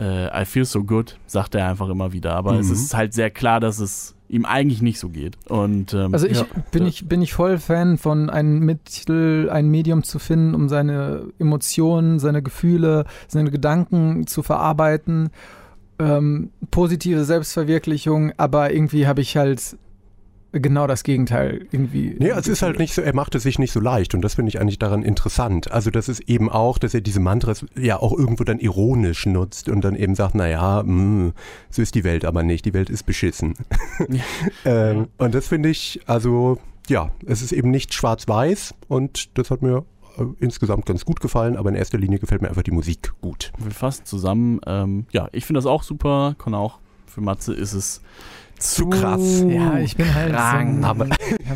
[0.00, 2.34] äh, I Feel So Good, sagt er einfach immer wieder.
[2.34, 2.72] Aber es Mhm.
[2.74, 5.36] ist halt sehr klar, dass es ihm eigentlich nicht so geht.
[5.48, 6.46] Und ähm, Also ich Ja.
[6.70, 11.24] bin ich bin ich voll Fan von einem Mittel, ein Medium zu finden, um seine
[11.38, 15.30] Emotionen, seine Gefühle, seine Gedanken zu verarbeiten.
[15.98, 19.76] Ähm, positive Selbstverwirklichung, aber irgendwie habe ich halt
[20.60, 22.16] genau das Gegenteil irgendwie.
[22.18, 24.34] Nee, es ist halt nicht so, er macht es sich nicht so leicht und das
[24.34, 25.70] finde ich eigentlich daran interessant.
[25.70, 29.68] Also das ist eben auch, dass er diese Mantras ja auch irgendwo dann ironisch nutzt
[29.68, 31.32] und dann eben sagt, naja, mh,
[31.70, 33.54] so ist die Welt aber nicht, die Welt ist beschissen.
[34.08, 34.22] Ja.
[34.64, 39.62] ähm, und das finde ich, also ja, es ist eben nicht schwarz-weiß und das hat
[39.62, 39.84] mir
[40.18, 43.52] äh, insgesamt ganz gut gefallen, aber in erster Linie gefällt mir einfach die Musik gut.
[43.58, 44.60] wir fassen zusammen.
[44.66, 46.34] Ähm, ja, ich finde das auch super.
[46.38, 46.78] Kann auch
[47.08, 48.00] für Matze ist es
[48.58, 49.44] zu, krass.
[49.46, 50.80] Ja, ich bin halt krank.
[50.80, 51.06] so, Aber,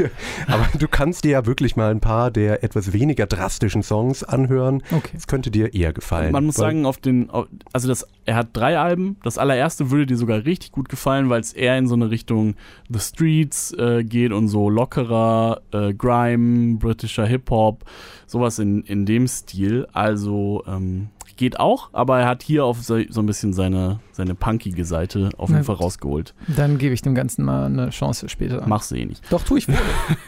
[0.46, 4.82] aber du kannst dir ja wirklich mal ein paar der etwas weniger drastischen Songs anhören.
[4.92, 5.10] okay.
[5.14, 6.32] Das könnte dir eher gefallen.
[6.32, 7.28] Man muss sagen, auf den,
[7.72, 9.16] also das, er hat drei Alben.
[9.24, 12.54] Das allererste würde dir sogar richtig gut gefallen, weil es eher in so eine Richtung
[12.88, 17.84] The Streets äh, geht und so lockerer äh, Grime, britischer Hip-Hop,
[18.26, 19.88] sowas in, in dem Stil.
[19.92, 24.34] Also ähm, geht auch, aber er hat hier auf so, so ein bisschen seine, seine
[24.34, 26.34] punkige Seite auf jeden Fall rausgeholt.
[26.48, 28.62] Dann gebe ich dem Ganzen mal eine Chance später.
[28.66, 29.22] Mach's eh nicht.
[29.30, 29.76] Doch, tue ich wohl.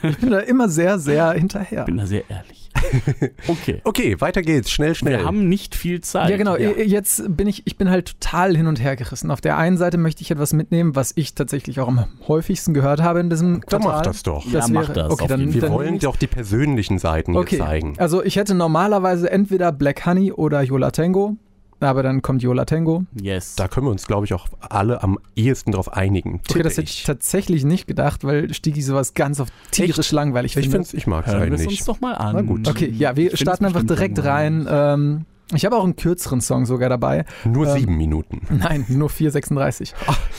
[0.03, 1.85] ich bin da immer sehr, sehr hinterher.
[1.85, 2.71] Bin da sehr ehrlich.
[3.49, 3.81] Okay.
[3.85, 4.71] Okay, weiter geht's.
[4.71, 5.19] Schnell, schnell.
[5.19, 6.31] Wir haben nicht viel Zeit.
[6.31, 6.57] Ja, genau.
[6.57, 6.71] ja.
[6.71, 9.31] Jetzt bin ich, ich bin halt total hin und her gerissen.
[9.31, 13.03] Auf der einen Seite möchte ich etwas mitnehmen, was ich tatsächlich auch am häufigsten gehört
[13.03, 13.93] habe in diesem Dann Quartal.
[13.93, 14.45] mach das doch.
[14.47, 17.57] Ja, mach das, Okay, dann, Wir dann wollen ich- doch die persönlichen Seiten okay.
[17.57, 17.95] hier zeigen.
[17.99, 21.37] Also ich hätte normalerweise entweder Black Honey oder Yola Tango,
[21.85, 23.05] aber dann kommt Yola Tango.
[23.21, 23.55] Yes.
[23.57, 26.41] Da können wir uns, glaube ich, auch alle am ehesten drauf einigen.
[26.51, 30.69] Okay, das hätte ich tatsächlich nicht gedacht, weil Stigi sowas ganz auf tierisch langweilig Ich
[30.69, 30.89] finde.
[30.93, 31.85] ich mag es Hören wir es uns eigentlich.
[31.85, 32.35] doch mal an.
[32.37, 32.69] Na gut.
[32.69, 34.67] Okay, ja, wir Ich starten einfach direkt rein.
[34.69, 35.25] Ähm,
[35.55, 37.25] ich habe auch einen kürzeren Song sogar dabei.
[37.45, 38.41] Nur Ähm, sieben Minuten.
[38.51, 39.93] Nein, nur 4,36.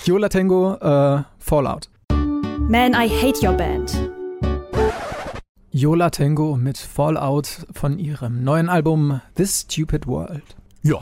[0.06, 1.90] Yola Tango, äh, Fallout.
[2.68, 3.96] Man, I hate your band.
[5.72, 10.42] Yola Tango mit Fallout von ihrem neuen Album This Stupid World.
[10.86, 11.00] Ja.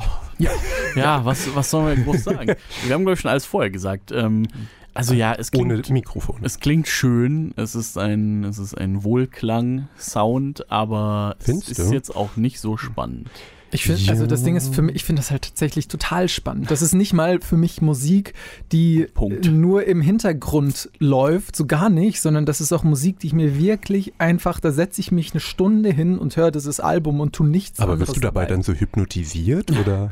[0.96, 2.56] Ja, was, was sollen wir groß sagen?
[2.86, 4.12] Wir haben, glaube ich, schon alles vorher gesagt.
[4.12, 4.48] Ähm,
[4.94, 6.40] also ja, es klingt, Ohne Mikrofon.
[6.44, 11.94] es klingt schön, es ist ein, es ist ein Wohlklang-Sound, aber Findest es ist du?
[11.96, 13.30] jetzt auch nicht so spannend.
[13.74, 16.70] Ich finde, also das Ding ist für mich, ich finde das halt tatsächlich total spannend.
[16.72, 18.34] Das ist nicht mal für mich Musik,
[18.72, 19.52] die Punkt.
[19.52, 23.58] nur im Hintergrund läuft, so gar nicht, sondern das ist auch Musik, die ich mir
[23.58, 27.44] wirklich einfach, da setze ich mich eine Stunde hin und höre dieses Album und tu
[27.44, 30.12] nichts Aber wirst du dabei dann so hypnotisiert oder?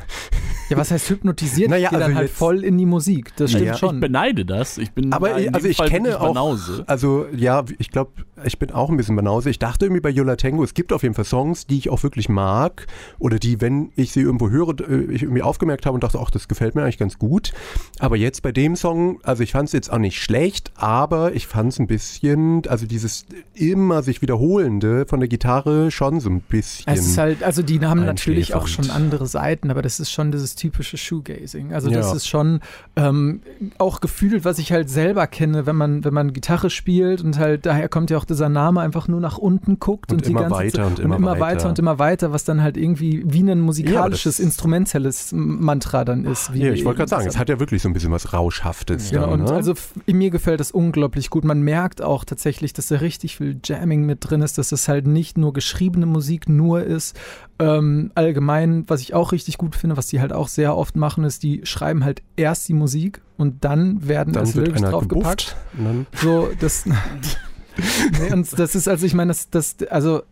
[0.70, 1.70] Ja, was heißt hypnotisiert?
[1.70, 3.36] Naja, ich gehe dann also halt jetzt- voll in die Musik.
[3.36, 4.00] Das stimmt Ich schon.
[4.00, 4.78] beneide das.
[4.78, 6.84] Ich bin Aber also ich Fall kenne auch, Banause.
[6.88, 8.12] also ja, ich glaube,
[8.46, 9.50] ich bin auch ein bisschen Banause.
[9.50, 12.04] Ich dachte irgendwie bei Yola Tango, es gibt auf jeden Fall Songs, die ich auch
[12.04, 12.88] wirklich mag
[13.20, 16.30] oder die, wenn ich sie irgendwo höre, äh, ich irgendwie aufgemerkt habe und dachte, ach,
[16.32, 17.52] das gefällt mir eigentlich ganz gut.
[18.00, 21.48] Aber jetzt bei dem Song, also ich fand es jetzt auch nicht schlecht, aber ich
[21.48, 26.42] fand es ein bisschen, also dieses immer sich wiederholende von der Gitarre schon so ein
[26.42, 26.92] bisschen.
[26.94, 30.32] Es ist halt, also die haben natürlich auch schon andere Seiten, aber das ist schon
[30.32, 31.74] dieses typische Shoegazing.
[31.74, 32.16] Also das Ja.
[32.16, 32.60] ist schon
[32.96, 33.42] ähm,
[33.78, 37.66] auch gefühlt, was ich halt selber kenne, wenn man, wenn man Gitarre spielt und halt
[37.66, 40.42] daher kommt ja auch dieser Name einfach nur nach unten guckt Und und, die immer
[40.42, 41.70] ganze weiter Zeit, und immer weiter.
[41.70, 46.52] und immer weiter, was dann halt irgendwie wie ein musikalisches, das- instrumentelles Mantra dann ist.
[46.54, 49.12] Ja, ich wollte gerade sagen, es hat ja wirklich so ein bisschen was Rauschhaftes.
[49.12, 49.54] Genau, dann, und ne?
[49.54, 49.74] also
[50.08, 51.44] mir gefällt das unglaublich gut.
[51.44, 55.08] Man merkt auch tatsächlich, dass da richtig viel Jamming mit drin ist, dass das halt
[55.08, 57.20] nicht nur geschriebene Musik nur ist.
[57.60, 61.24] Ähm, allgemein, was ich auch richtig gut finde, was die halt auch sehr oft machen,
[61.24, 65.56] ist, die schreiben halt erst die Musik und dann werden dann wird Lyrics draufgepackt.
[65.78, 66.86] Und So, das.
[68.20, 70.24] nee, und das ist, also ich meine, das, das, also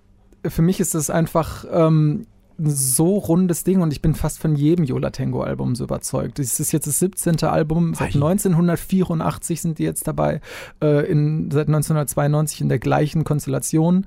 [0.47, 2.25] für mich ist das einfach ähm,
[2.59, 6.39] ein so rundes Ding und ich bin fast von jedem Yola Tango Album so überzeugt.
[6.39, 7.43] Das ist jetzt das 17.
[7.43, 8.19] Album, seit Ei.
[8.19, 10.41] 1984 sind die jetzt dabei,
[10.81, 14.05] äh, in, seit 1992 in der gleichen Konstellation.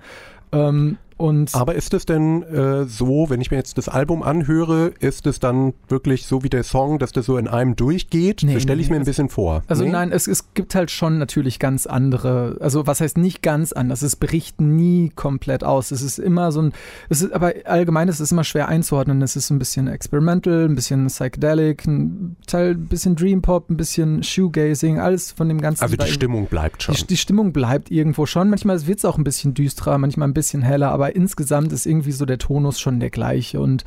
[0.53, 4.93] Ähm, und aber ist es denn äh, so, wenn ich mir jetzt das Album anhöre,
[4.99, 8.43] ist es dann wirklich so wie der Song, dass das so in einem durchgeht?
[8.43, 9.63] Nee, so stelle ich nee, mir ein bisschen vor.
[9.69, 9.91] Also Nee?
[9.91, 14.03] nein, es, es gibt halt schon natürlich ganz andere, also was heißt nicht ganz anders,
[14.03, 15.93] es bricht nie komplett aus.
[15.93, 16.73] Es ist immer so ein,
[17.09, 19.23] es ist, aber allgemein ist es immer schwer einzuordnen.
[19.23, 23.77] Es ist ein bisschen experimental, ein bisschen psychedelic, ein Teil ein bisschen Dream Pop, ein
[23.77, 25.85] bisschen Shoegazing, alles von dem ganzen.
[25.85, 26.97] Also die Stimmung bleibt schon.
[26.97, 28.51] die, die Stimmung bleibt irgendwo schon.
[28.51, 32.13] Manchmal wird es auch ein bisschen düsterer, manchmal ein bisschen heller, aber insgesamt ist irgendwie
[32.13, 33.61] so der Tonus schon der gleiche.
[33.61, 33.85] Und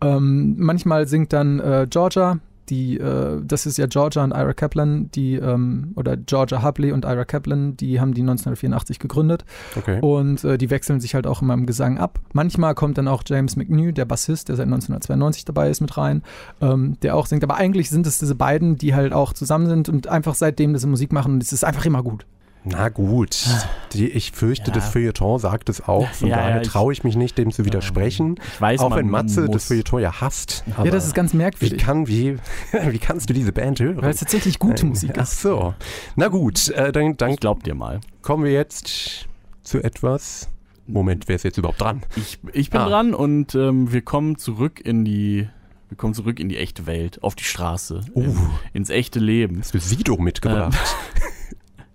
[0.00, 5.10] ähm, manchmal singt dann äh, Georgia, die, äh, das ist ja Georgia und Ira Kaplan,
[5.10, 9.44] die, ähm, oder Georgia Hubley und Ira Kaplan, die haben die 1984 gegründet
[9.76, 9.98] Okay.
[10.00, 12.20] und äh, die wechseln sich halt auch immer im Gesang ab.
[12.32, 16.22] Manchmal kommt dann auch James McNew, der Bassist, der seit 1992 dabei ist, mit rein,
[16.60, 17.44] ähm, der auch singt.
[17.44, 20.86] Aber eigentlich sind es diese beiden, die halt auch zusammen sind und einfach seitdem diese
[20.86, 22.26] Musik machen und es ist einfach immer gut.
[22.64, 23.44] Na gut.
[23.92, 24.74] Die, ich fürchte, Ja.
[24.76, 26.08] das Feuilleton sagt es auch.
[26.12, 28.36] Von Ja, ja, daher ich- traue ich mich nicht, dem zu widersprechen.
[28.54, 29.50] Ich weiß, auch wenn Matze muss.
[29.54, 30.62] das Feuilleton ja hasst.
[30.78, 32.36] ja, das ist ganz wie, merkwürdig, kann, wie,
[32.88, 34.00] wie kannst du diese Band hören?
[34.00, 35.40] weil es tatsächlich gute Musik Ach ist.
[35.42, 35.74] so.
[36.14, 38.00] Na gut, äh, dann, dann Ich glaub dir mal.
[38.22, 39.26] kommen wir jetzt
[39.62, 40.48] zu etwas.
[40.86, 42.02] Moment, wer ist jetzt überhaupt dran?
[42.16, 42.88] Ich, ich bin Ah.
[42.88, 45.48] dran und ähm, wir kommen zurück in die
[45.88, 48.22] wir kommen zurück in die echte Welt, auf die Straße, Uh.
[48.22, 48.36] in,
[48.72, 49.58] ins echte Leben.
[49.60, 50.74] Hast du Sido mitgebracht?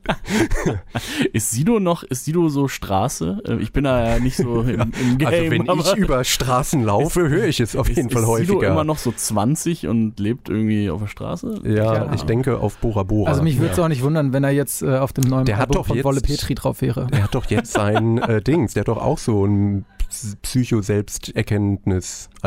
[1.34, 3.42] Ist Sido noch, ist Sido so Straße?
[3.48, 5.28] Äh, Ich bin da ja nicht so im, im Game.
[5.28, 8.56] also wenn ich über Straßen laufe, höre ich es auf jeden ist, Fall ist Sido
[8.56, 8.72] häufiger.
[8.72, 11.62] immer noch so 20 und lebt irgendwie auf der Straße?
[11.66, 13.30] ja, Keine ich denke auf Bora Bora.
[13.30, 13.86] Also mich würde es Ja.
[13.86, 15.96] auch nicht wundern, wenn er jetzt äh, auf dem neuen Der hat Album doch von
[15.98, 17.08] jetzt- Wolle Petri drauf wäre.
[17.08, 19.86] Der hat doch jetzt sein äh, Dings, der hat doch auch so ein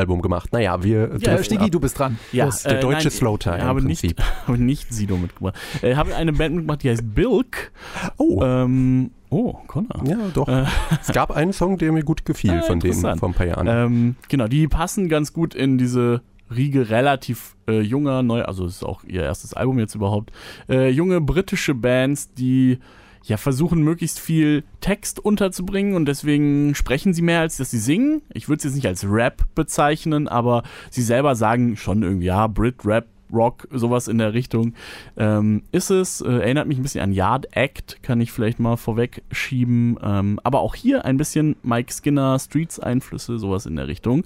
[0.00, 0.52] Psycho-Selbsterkenntnis-Album gemacht.
[0.52, 1.70] Naja, wir Ja, Stigi, ab.
[1.70, 2.18] du bist dran.
[2.32, 2.62] Ja, Los.
[2.62, 4.22] der deutsche nein, Slowtime Ich habe im nicht, Prinzip.
[4.46, 5.54] habe nicht Sido mitgebracht.
[5.76, 7.72] Ich äh, habe eine Band mitgebracht, die heißt Bilk.
[8.16, 10.02] Oh, Ähm, oh, Connor.
[10.06, 10.48] ja, doch.
[10.48, 10.64] äh.
[11.00, 13.66] es gab einen Song, der mir gut gefiel Ah, von denen vor ein paar Jahren.
[13.66, 16.22] Ähm, genau, die passen ganz gut in diese
[16.54, 20.32] Riege relativ äh, junger, neu, also es ist auch ihr erstes Album jetzt überhaupt,
[20.68, 22.78] äh, junge britische Bands, die
[23.24, 28.22] ja versuchen möglichst viel Text unterzubringen und deswegen sprechen sie mehr als dass sie singen.
[28.32, 32.46] Ich würde es jetzt nicht als Rap bezeichnen, aber sie selber sagen schon irgendwie ja
[32.46, 34.74] Brit Rap Rock, sowas in der Richtung.
[35.16, 38.76] Ähm, ist es, äh, erinnert mich ein bisschen an Yard Act, kann ich vielleicht mal
[38.76, 39.98] vorweg schieben.
[40.02, 44.24] Ähm, aber auch hier ein bisschen Mike Skinner, Streets Einflüsse, sowas in der Richtung.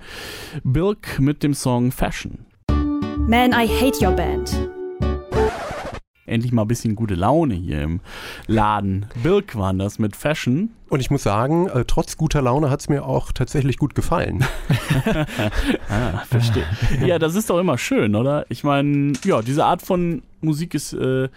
[0.62, 2.46] Bilk mit dem Song Fashion.
[3.26, 4.73] Man, I hate your band.
[6.26, 8.00] Endlich mal ein bisschen gute Laune hier im
[8.46, 9.06] Laden.
[9.22, 10.70] Bilk waren das mit Fashion.
[10.88, 14.44] Und ich muss sagen, äh, trotz guter Laune hat es mir auch tatsächlich gut gefallen.
[15.88, 16.64] Ah, verstehe.
[17.06, 18.46] ja, das ist doch immer schön, oder?
[18.48, 21.28] Ich meine, ja, diese Art von Musik ist, äh,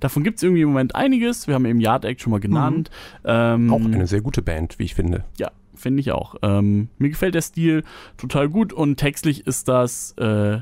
[0.00, 1.46] davon gibt es irgendwie im Moment einiges.
[1.46, 2.90] Wir haben eben Yard Act schon mal genannt.
[3.24, 5.24] Ähm, Auch eine sehr gute Band, wie ich finde.
[5.38, 6.34] Ja, finde ich auch.
[6.42, 7.84] Ähm, mir gefällt der Stil
[8.16, 10.58] total gut und textlich ist das, äh,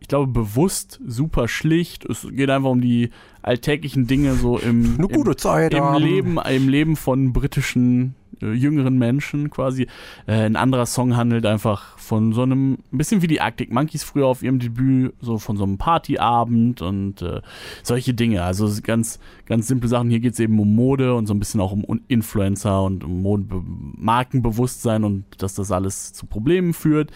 [0.00, 2.04] ich glaube, bewusst super schlicht.
[2.04, 3.10] Es geht einfach um die
[3.42, 6.02] alltäglichen Dinge so im, Eine im, gute Zeit im haben.
[6.02, 9.86] Leben, im Leben von britischen äh, jüngeren Menschen quasi.
[10.26, 14.04] Äh, ein anderer Song handelt einfach von so einem, ein bisschen wie die Arctic Monkeys
[14.04, 17.40] früher auf ihrem Debüt, so von so einem Partyabend und äh,
[17.82, 18.42] solche Dinge.
[18.42, 20.10] Also ganz, ganz simple Sachen.
[20.10, 23.22] Hier geht es eben um Mode und so ein bisschen auch um Influencer und um
[23.22, 23.62] Mode
[23.96, 27.10] Markenbewusstsein und dass das alles zu Problemen führt.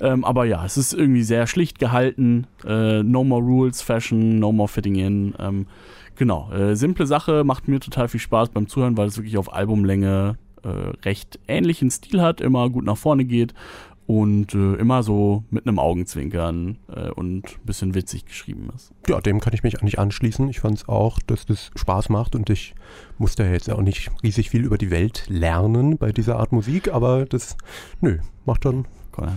[0.00, 2.46] Ähm, aber ja, es ist irgendwie sehr schlicht gehalten.
[2.64, 5.34] Äh, no more rules, Fashion, no more fitting in.
[5.38, 5.66] Ähm,
[6.16, 9.52] genau, äh, simple Sache, macht mir total viel Spaß beim Zuhören, weil es wirklich auf
[9.52, 10.68] Albumlänge äh,
[11.04, 13.54] recht ähnlichen Stil hat, immer gut nach vorne geht
[14.08, 18.90] und äh, immer so mit einem Augenzwinkern äh, und ein bisschen witzig geschrieben ist.
[19.06, 20.48] Ja, dem kann ich mich eigentlich anschließen.
[20.48, 22.74] Ich fand es auch, dass das Spaß macht und ich
[23.18, 26.88] musste ja jetzt auch nicht riesig viel über die Welt lernen bei dieser Art Musik,
[26.88, 27.58] aber das,
[28.00, 28.86] nö, macht dann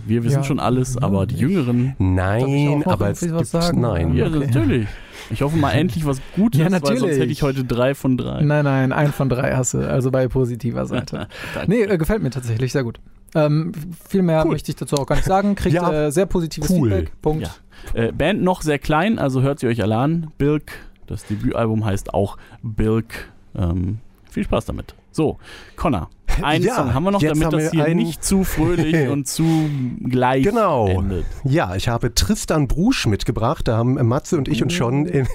[0.06, 0.44] wir wissen ja.
[0.44, 1.96] schon alles, aber die Jüngeren.
[2.00, 3.82] Nein, aber es gibt, was sagen?
[3.82, 4.16] Nein.
[4.16, 4.40] Ja, okay.
[4.40, 4.88] natürlich.
[5.30, 7.02] Ich hoffe mal endlich was Gutes, ja, natürlich.
[7.02, 8.42] weil sonst hätte ich heute drei von drei.
[8.42, 11.28] Nein, nein, ein von drei hasse, also bei positiver Seite.
[11.68, 13.00] nee, äh, gefällt mir tatsächlich sehr gut.
[13.34, 13.72] Ähm,
[14.08, 14.52] viel mehr cool.
[14.52, 15.56] möchte ich dazu auch gar nicht sagen.
[15.56, 16.90] Kriegt ja, äh, sehr positives cool.
[16.90, 17.22] Feedback.
[17.22, 17.50] Punkt.
[17.94, 18.02] Ja.
[18.02, 20.32] Äh, Band noch sehr klein, also hört sie euch alle an.
[20.38, 20.72] Bilk,
[21.08, 23.32] das Debütalbum heißt auch Bilk.
[23.56, 24.96] Ähm, viel Spaß damit.
[25.12, 25.38] So,
[25.76, 26.10] Connor.
[26.44, 29.70] Einen ja, Song haben wir noch, damit das hier nicht zu fröhlich und zu
[30.04, 30.88] gleich genau.
[30.88, 31.26] endet.
[31.44, 33.68] Ja, ich habe Tristan Brusch mitgebracht.
[33.68, 35.28] Da haben Matze und ich uns schon in,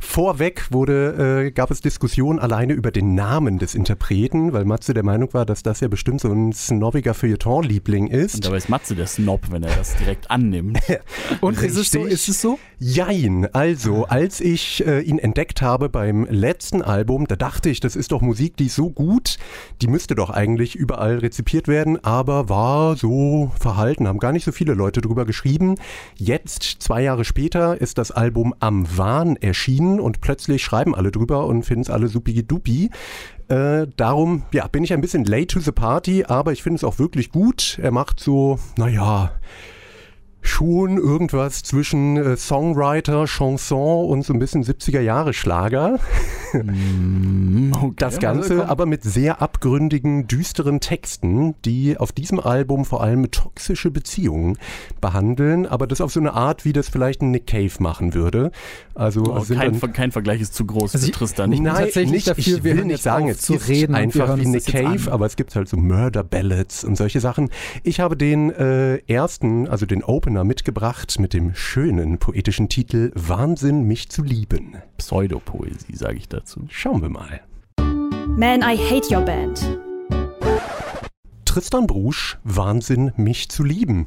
[0.00, 5.04] vorweg wurde, äh, gab es Diskussionen alleine über den Namen des Interpreten, weil Matze der
[5.04, 8.36] Meinung war, dass das ja bestimmt so ein snobbiger Feuilleton-Liebling ist.
[8.36, 10.78] Und dabei ist Matze der Snob, wenn er das direkt annimmt.
[11.40, 12.04] und ist es so?
[12.04, 12.58] Ist es so?
[12.78, 13.48] Jein.
[13.52, 18.12] Also, als ich äh, ihn entdeckt habe beim letzten Album, da dachte ich, das ist
[18.12, 19.38] doch Musik, die ist so gut,
[19.82, 24.52] die müsste doch eigentlich überall rezipiert werden, aber war so verhalten, haben gar nicht so
[24.52, 25.74] viele Leute drüber geschrieben.
[26.14, 31.46] Jetzt, zwei Jahre später, ist das Album Am Wahn erschienen und plötzlich schreiben alle drüber
[31.46, 32.90] und finden es alle supi-dupi.
[33.48, 36.84] Äh, darum ja, bin ich ein bisschen late to the party, aber ich finde es
[36.84, 37.80] auch wirklich gut.
[37.82, 39.32] Er macht so, naja,
[40.40, 45.98] schon irgendwas zwischen äh, Songwriter, Chanson und so ein bisschen 70er Jahre Schlager.
[46.52, 47.92] Mm, okay.
[47.96, 53.30] Das Ganze also, aber mit sehr abgründigen, düsteren Texten, die auf diesem Album vor allem
[53.30, 54.56] toxische Beziehungen
[55.00, 58.50] behandeln, aber das auf so eine Art, wie das vielleicht ein Nick Cave machen würde.
[58.94, 61.52] Also oh, kein, dann, kein, Vergleich ist zu groß also für Tristan.
[61.52, 64.66] Ich nein, tatsächlich nicht, dafür, ich will nicht sagen, es zu reden einfach wie Nick
[64.66, 67.50] Cave, aber es gibt halt so Murder Ballads und solche Sachen.
[67.82, 73.84] Ich habe den äh, ersten, also den Opener mitgebracht mit dem schönen poetischen Titel Wahnsinn,
[73.84, 74.76] mich zu lieben.
[74.98, 76.66] Pseudopoesie, sage ich dazu.
[76.68, 77.40] Schauen wir mal.
[78.36, 79.80] Man, I hate your band.
[81.46, 84.06] Tristan Brusch, Wahnsinn, mich zu lieben.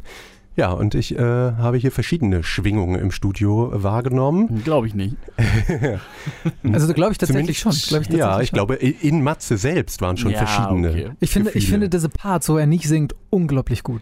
[0.57, 4.61] Ja, und ich äh, habe hier verschiedene Schwingungen im Studio wahrgenommen.
[4.63, 5.15] Glaube ich nicht.
[6.73, 7.71] also glaube ich tatsächlich schon.
[7.71, 8.57] Glaub ich tatsächlich ja, ich schon.
[8.57, 10.89] glaube, in Matze selbst waren schon ja, verschiedene.
[10.89, 11.11] Okay.
[11.21, 14.01] Ich finde, ich finde diese Parts, wo er nicht singt, unglaublich gut.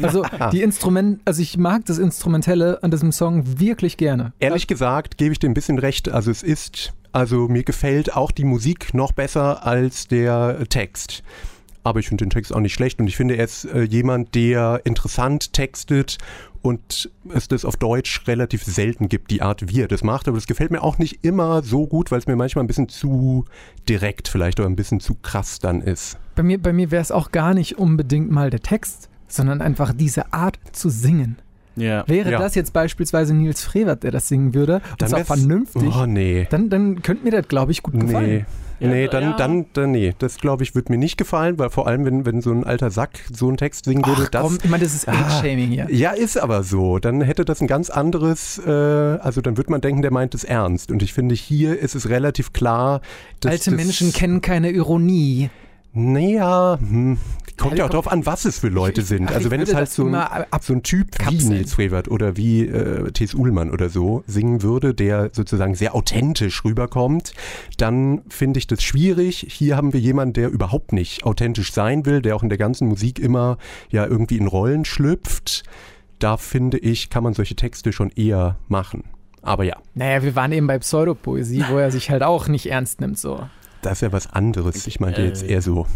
[0.00, 4.32] Also die Instrument, also ich mag das Instrumentelle an diesem Song wirklich gerne.
[4.38, 6.08] Ehrlich gesagt gebe ich dir ein bisschen recht.
[6.08, 11.24] Also es ist, also mir gefällt auch die Musik noch besser als der Text
[11.88, 14.34] aber ich finde den Text auch nicht schlecht und ich finde, er ist äh, jemand,
[14.34, 16.18] der interessant textet
[16.62, 20.28] und es das auf Deutsch relativ selten gibt, die Art, wie er das macht.
[20.28, 22.88] Aber das gefällt mir auch nicht immer so gut, weil es mir manchmal ein bisschen
[22.88, 23.44] zu
[23.88, 26.18] direkt vielleicht oder ein bisschen zu krass dann ist.
[26.34, 29.92] Bei mir, bei mir wäre es auch gar nicht unbedingt mal der Text, sondern einfach
[29.92, 31.36] diese Art zu singen.
[31.76, 32.04] Ja.
[32.08, 32.38] Wäre ja.
[32.38, 36.46] das jetzt beispielsweise Nils Frevert, der das singen würde, und dann zwar vernünftig, oh, nee.
[36.50, 38.30] dann, dann könnte mir das, glaube ich, gut gefallen.
[38.30, 38.44] Nee.
[38.80, 39.36] Nee, dann, ja.
[39.36, 42.40] dann, dann, nee, das glaube ich, wird mir nicht gefallen, weil vor allem, wenn, wenn
[42.40, 44.42] so ein alter Sack so einen Text singen würde, Ach, das.
[44.42, 45.86] Komm, ich meine, das ist Age-Shaming hier.
[45.90, 46.98] Ja, ist aber so.
[46.98, 50.44] Dann hätte das ein ganz anderes, äh, also dann würde man denken, der meint es
[50.44, 50.90] ernst.
[50.92, 53.00] Und ich finde, hier ist es relativ klar,
[53.40, 53.52] dass.
[53.52, 55.50] Alte das, Menschen kennen keine Ironie.
[55.92, 57.18] Naja, hm,
[57.58, 59.30] kommt ja, ja auch drauf an, was es für Leute sind.
[59.30, 60.16] Also wenn es halt so ein,
[60.60, 63.34] so ein Typ wie Nils Frevert oder wie äh, T.S.
[63.34, 67.32] Ullmann oder so singen würde, der sozusagen sehr authentisch rüberkommt,
[67.76, 69.46] dann finde ich das schwierig.
[69.50, 72.88] Hier haben wir jemanden, der überhaupt nicht authentisch sein will, der auch in der ganzen
[72.88, 73.58] Musik immer
[73.90, 75.64] ja irgendwie in Rollen schlüpft.
[76.18, 79.04] Da finde ich, kann man solche Texte schon eher machen.
[79.42, 79.76] Aber ja.
[79.94, 83.48] Naja, wir waren eben bei Pseudopoesie, wo er sich halt auch nicht ernst nimmt so.
[83.82, 84.86] Das ist ja was anderes.
[84.86, 85.86] Ich meinte äh, jetzt eher so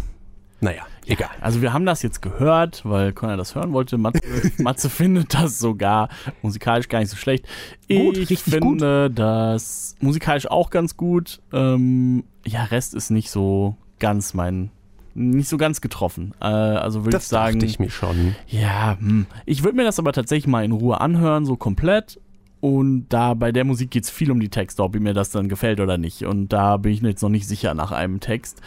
[0.63, 1.29] naja, egal.
[1.41, 3.97] Also wir haben das jetzt gehört, weil Conor das hören wollte.
[3.97, 4.21] Matze,
[4.59, 6.07] Matze findet das sogar
[6.41, 7.45] musikalisch gar nicht so schlecht.
[7.89, 9.19] Gut, ich finde gut.
[9.19, 11.41] das musikalisch auch ganz gut.
[11.51, 14.71] Ähm, ja, Rest ist nicht so ganz mein
[15.15, 16.33] nicht so ganz getroffen.
[16.39, 17.59] Äh, also würde ich sagen.
[17.59, 18.35] Das ich mir schon.
[18.47, 19.27] Ja, hm.
[19.45, 22.19] ich würde mir das aber tatsächlich mal in Ruhe anhören, so komplett
[22.63, 25.49] Und da bei der Musik geht es viel um die Texte, ob mir das dann
[25.49, 26.23] gefällt oder nicht.
[26.23, 28.61] Und da bin ich jetzt noch nicht sicher nach einem Text.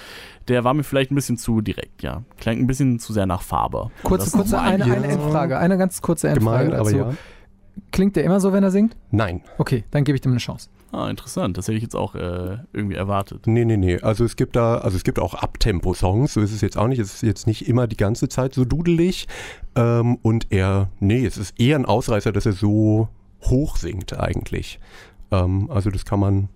[0.48, 2.22] Der war mir vielleicht ein bisschen zu direkt, ja.
[2.38, 3.90] Klingt ein bisschen zu sehr nach Farbe.
[4.02, 5.12] Kurze, kurze, eine, eine Ja.
[5.14, 6.96] Endfrage, eine ganz kurze Endfrage Gemein, aber dazu.
[6.98, 7.14] ja.
[7.90, 8.94] Klingt der immer so, wenn er singt?
[9.12, 9.40] Nein.
[9.56, 10.68] Okay, dann gebe ich dem eine Chance.
[10.92, 11.56] Ah, interessant.
[11.56, 13.46] Das hätte ich jetzt auch äh, irgendwie erwartet.
[13.46, 13.98] Nee, nee, nee.
[14.02, 16.98] Also es gibt da, also es gibt auch Abtempo-Songs, so ist es jetzt auch nicht.
[16.98, 19.26] Es ist jetzt nicht immer die ganze Zeit so dudelig.
[19.74, 23.08] Ähm, und er, nee, es ist eher ein Ausreißer, dass er so
[23.50, 24.78] hoch singt eigentlich.
[25.30, 26.48] Ähm, also das kann man,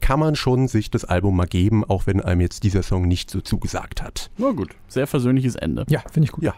[0.00, 3.30] kann man schon sich das Album mal geben, auch wenn einem jetzt dieser Song nicht
[3.30, 4.30] so zugesagt hat.
[4.38, 5.84] Na gut, sehr versöhnliches Ende.
[5.88, 6.44] Ja, finde ich gut.
[6.44, 6.54] Ja.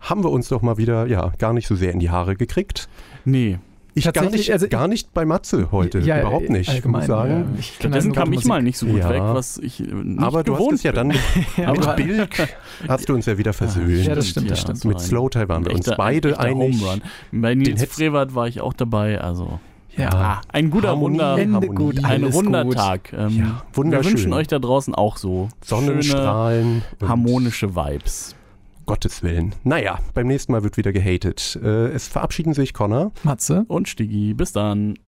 [0.00, 2.88] Haben wir uns doch mal wieder, ja, gar nicht so sehr in die Haare gekriegt.
[3.24, 3.58] Nee.
[3.98, 7.02] Ich gar nicht, also ich- gar nicht bei Matze heute, Ja, überhaupt nicht, allgemein, muss
[7.02, 7.30] ich sagen.
[7.54, 7.58] ja.
[7.58, 9.10] Ich Stattdessen kam ich mal nicht so gut Ja.
[9.10, 11.18] weg, was ich äh, nicht Aber du hast es ja dann mit,
[11.56, 12.48] mit aber- Bilk,
[12.88, 14.04] hast du uns ja wieder versöhnt.
[14.04, 14.84] Ja, das stimmt, das stimmt.
[14.84, 16.82] Mit Slow Tie waren wir uns beide einig.
[17.32, 19.58] Bei Nils Frevert war ich auch dabei, also
[19.96, 20.10] Ja.
[20.14, 21.66] ah, ein guter Harmonie, Harmonie.
[21.68, 22.74] gut, ein runder gut.
[22.76, 23.12] Tag.
[23.12, 26.82] Ähm, Ja, wir wünschen euch da draußen auch so Sonnenstrahlen.
[27.06, 28.34] harmonische Vibes.
[28.88, 29.54] Gottes Willen.
[29.64, 31.60] Naja, beim nächsten Mal wird wieder gehatet.
[31.62, 33.12] Äh, es verabschieden sich Connor.
[33.22, 33.66] Matze.
[33.68, 34.98] Und Stigi, bis dann.